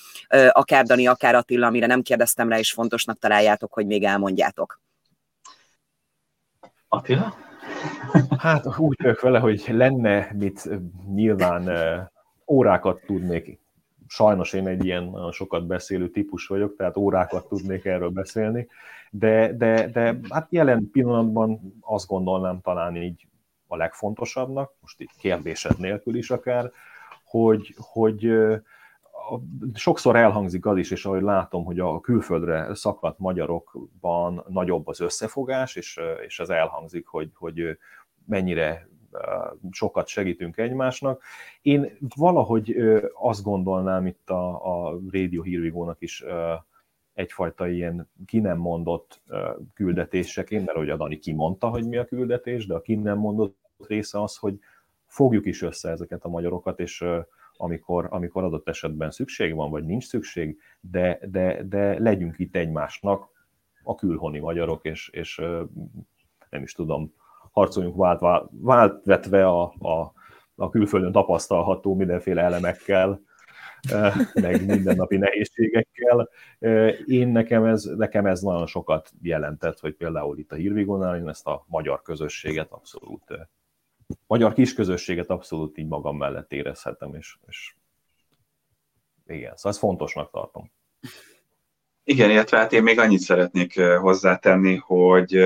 [0.50, 4.80] akár Dani, akár Attila, amire nem kérdeztem rá, és fontosnak fontosnak találjátok, hogy még elmondjátok?
[6.88, 7.34] Attila?
[8.38, 10.68] Hát úgy vagyok vele, hogy lenne mit
[11.14, 11.70] nyilván
[12.46, 13.58] órákat tudnék
[14.08, 18.68] sajnos én egy ilyen nagyon sokat beszélő típus vagyok, tehát órákat tudnék erről beszélni,
[19.10, 23.26] de, de, de hát jelen pillanatban azt gondolnám talán így
[23.66, 26.70] a legfontosabbnak, most itt kérdésed nélkül is akár,
[27.24, 28.30] hogy, hogy
[29.74, 35.76] sokszor elhangzik az is, és ahogy látom, hogy a külföldre szakadt magyarokban nagyobb az összefogás,
[35.76, 37.78] és, és az elhangzik, hogy, hogy
[38.24, 38.88] mennyire
[39.70, 41.22] sokat segítünk egymásnak.
[41.62, 42.76] Én valahogy
[43.14, 44.48] azt gondolnám itt a,
[44.88, 46.24] a Radio Hírvigónak is
[47.14, 49.22] egyfajta ilyen ki nem mondott
[49.74, 53.56] küldetéseként, mert ugye a Dani kimondta, hogy mi a küldetés, de a ki nem mondott
[53.88, 54.58] része az, hogy
[55.06, 57.04] fogjuk is össze ezeket a magyarokat, és
[57.56, 63.28] amikor, amikor adott esetben szükség van, vagy nincs szükség, de, de, de legyünk itt egymásnak
[63.82, 65.36] a külhoni magyarok, és, és
[66.50, 67.14] nem is tudom,
[67.50, 70.12] harcoljunk vált, vált vetve a, a,
[70.54, 73.20] a külföldön tapasztalható mindenféle elemekkel,
[74.34, 76.28] meg mindennapi nehézségekkel.
[77.06, 81.46] Én nekem ez, nekem ez nagyon sokat jelentett, hogy például itt a Hírvigonál én ezt
[81.46, 83.22] a magyar közösséget abszolút,
[84.26, 87.74] magyar kisközösséget abszolút így magam mellett érezhetem, és, és
[89.26, 90.72] igen, szóval ezt fontosnak tartom.
[92.04, 95.38] Igen, illetve hát én még annyit szeretnék hozzátenni, hogy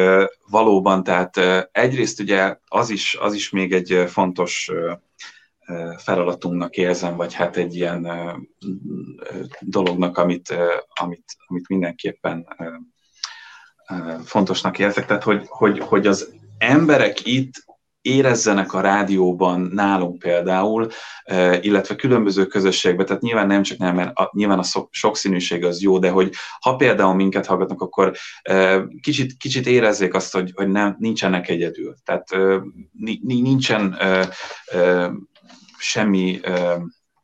[0.50, 1.36] valóban, tehát
[1.72, 4.70] egyrészt ugye az is, az is még egy fontos
[5.96, 8.08] feladatunknak érzem, vagy hát egy ilyen
[9.61, 10.54] dolognak, amit,
[10.88, 12.46] amit, amit mindenképpen
[14.24, 17.52] fontosnak érzek, tehát hogy, hogy, hogy az emberek itt
[18.03, 20.88] érezzenek a rádióban nálunk például,
[21.61, 25.98] illetve különböző közösségben, tehát nyilván nem csak nem, mert a, nyilván a sokszínűség az jó,
[25.98, 28.12] de hogy ha például minket hallgatnak, akkor
[29.01, 31.94] kicsit, kicsit érezzék azt, hogy, hogy nem, nincsenek egyedül.
[32.05, 32.28] Tehát
[33.22, 33.98] nincsen
[35.78, 36.40] semmi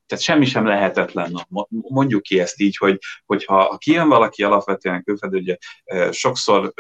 [0.07, 1.47] tehát semmi sem lehetetlen.
[1.69, 5.57] Mondjuk ki ezt így, hogy, hogyha kijön valaki alapvetően külföldön, ugye
[6.11, 6.73] sokszor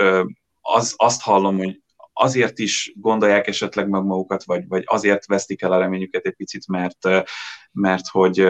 [0.60, 1.80] az, azt hallom, hogy
[2.18, 6.68] azért is gondolják esetleg meg magukat, vagy, vagy azért vesztik el a reményüket egy picit,
[6.68, 7.08] mert,
[7.72, 8.48] mert hogy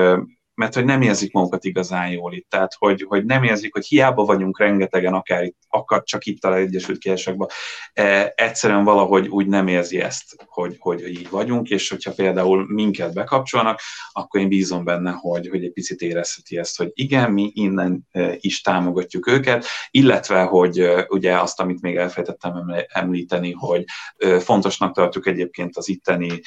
[0.57, 2.46] mert hogy nem érzik magukat igazán jól itt.
[2.50, 6.54] Tehát, hogy, hogy nem érzik, hogy hiába vagyunk rengetegen, akár itt, akar csak itt a
[6.54, 7.48] Egyesült Királyságban,
[7.92, 13.14] e, egyszerűen valahogy úgy nem érzi ezt, hogy, hogy így vagyunk, és hogyha például minket
[13.14, 13.80] bekapcsolnak,
[14.12, 18.36] akkor én bízom benne, hogy, hogy egy picit érezheti ezt, hogy igen, mi innen e,
[18.40, 23.84] is támogatjuk őket, illetve, hogy e, ugye azt, amit még elfejtettem említeni, hogy
[24.16, 26.40] e, fontosnak tartjuk egyébként az itteni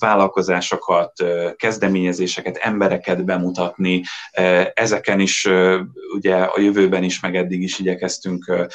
[0.00, 1.12] vállalkozásokat,
[1.56, 4.02] kezdeményezéseket, embereket bemutatni.
[4.74, 5.48] Ezeken is
[6.14, 8.68] ugye a jövőben is, meg eddig is igyekeztünk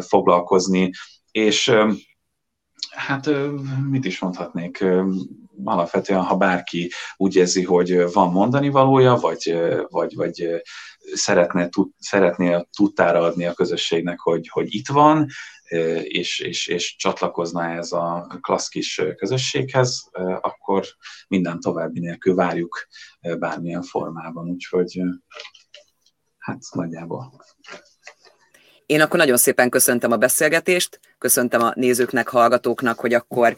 [0.00, 0.90] foglalkozni.
[1.30, 1.72] És
[2.90, 3.30] hát
[3.90, 4.84] mit is mondhatnék,
[5.64, 10.62] alapvetően, ha bárki úgy érzi, hogy van mondani valója, vagy, vagy, vagy
[11.14, 15.26] szeretne, szeretné tudtára adni a közösségnek, hogy, hogy itt van,
[16.02, 20.08] és, és, és csatlakozna ez a klassz kis közösséghez,
[20.40, 20.84] akkor
[21.28, 22.86] minden további nélkül várjuk
[23.38, 24.48] bármilyen formában.
[24.48, 25.00] Úgyhogy
[26.38, 27.32] hát nagyjából.
[28.86, 33.56] Én akkor nagyon szépen köszöntem a beszélgetést, köszöntem a nézőknek, hallgatóknak, hogy akkor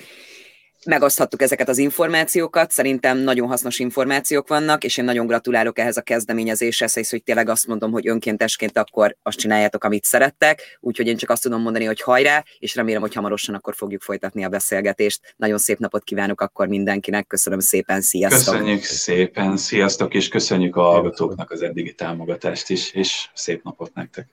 [0.86, 6.02] megoszthattuk ezeket az információkat, szerintem nagyon hasznos információk vannak, és én nagyon gratulálok ehhez a
[6.02, 11.16] kezdeményezéshez, és hogy tényleg azt mondom, hogy önkéntesként akkor azt csináljátok, amit szerettek, úgyhogy én
[11.16, 15.34] csak azt tudom mondani, hogy hajrá, és remélem, hogy hamarosan akkor fogjuk folytatni a beszélgetést.
[15.36, 18.54] Nagyon szép napot kívánok akkor mindenkinek, köszönöm szépen, sziasztok!
[18.54, 24.28] Köszönjük szépen, sziasztok, és köszönjük a hallgatóknak az eddigi támogatást is, és szép napot nektek!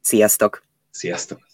[0.00, 0.62] Sziasztok!
[0.90, 1.47] Sziasztok!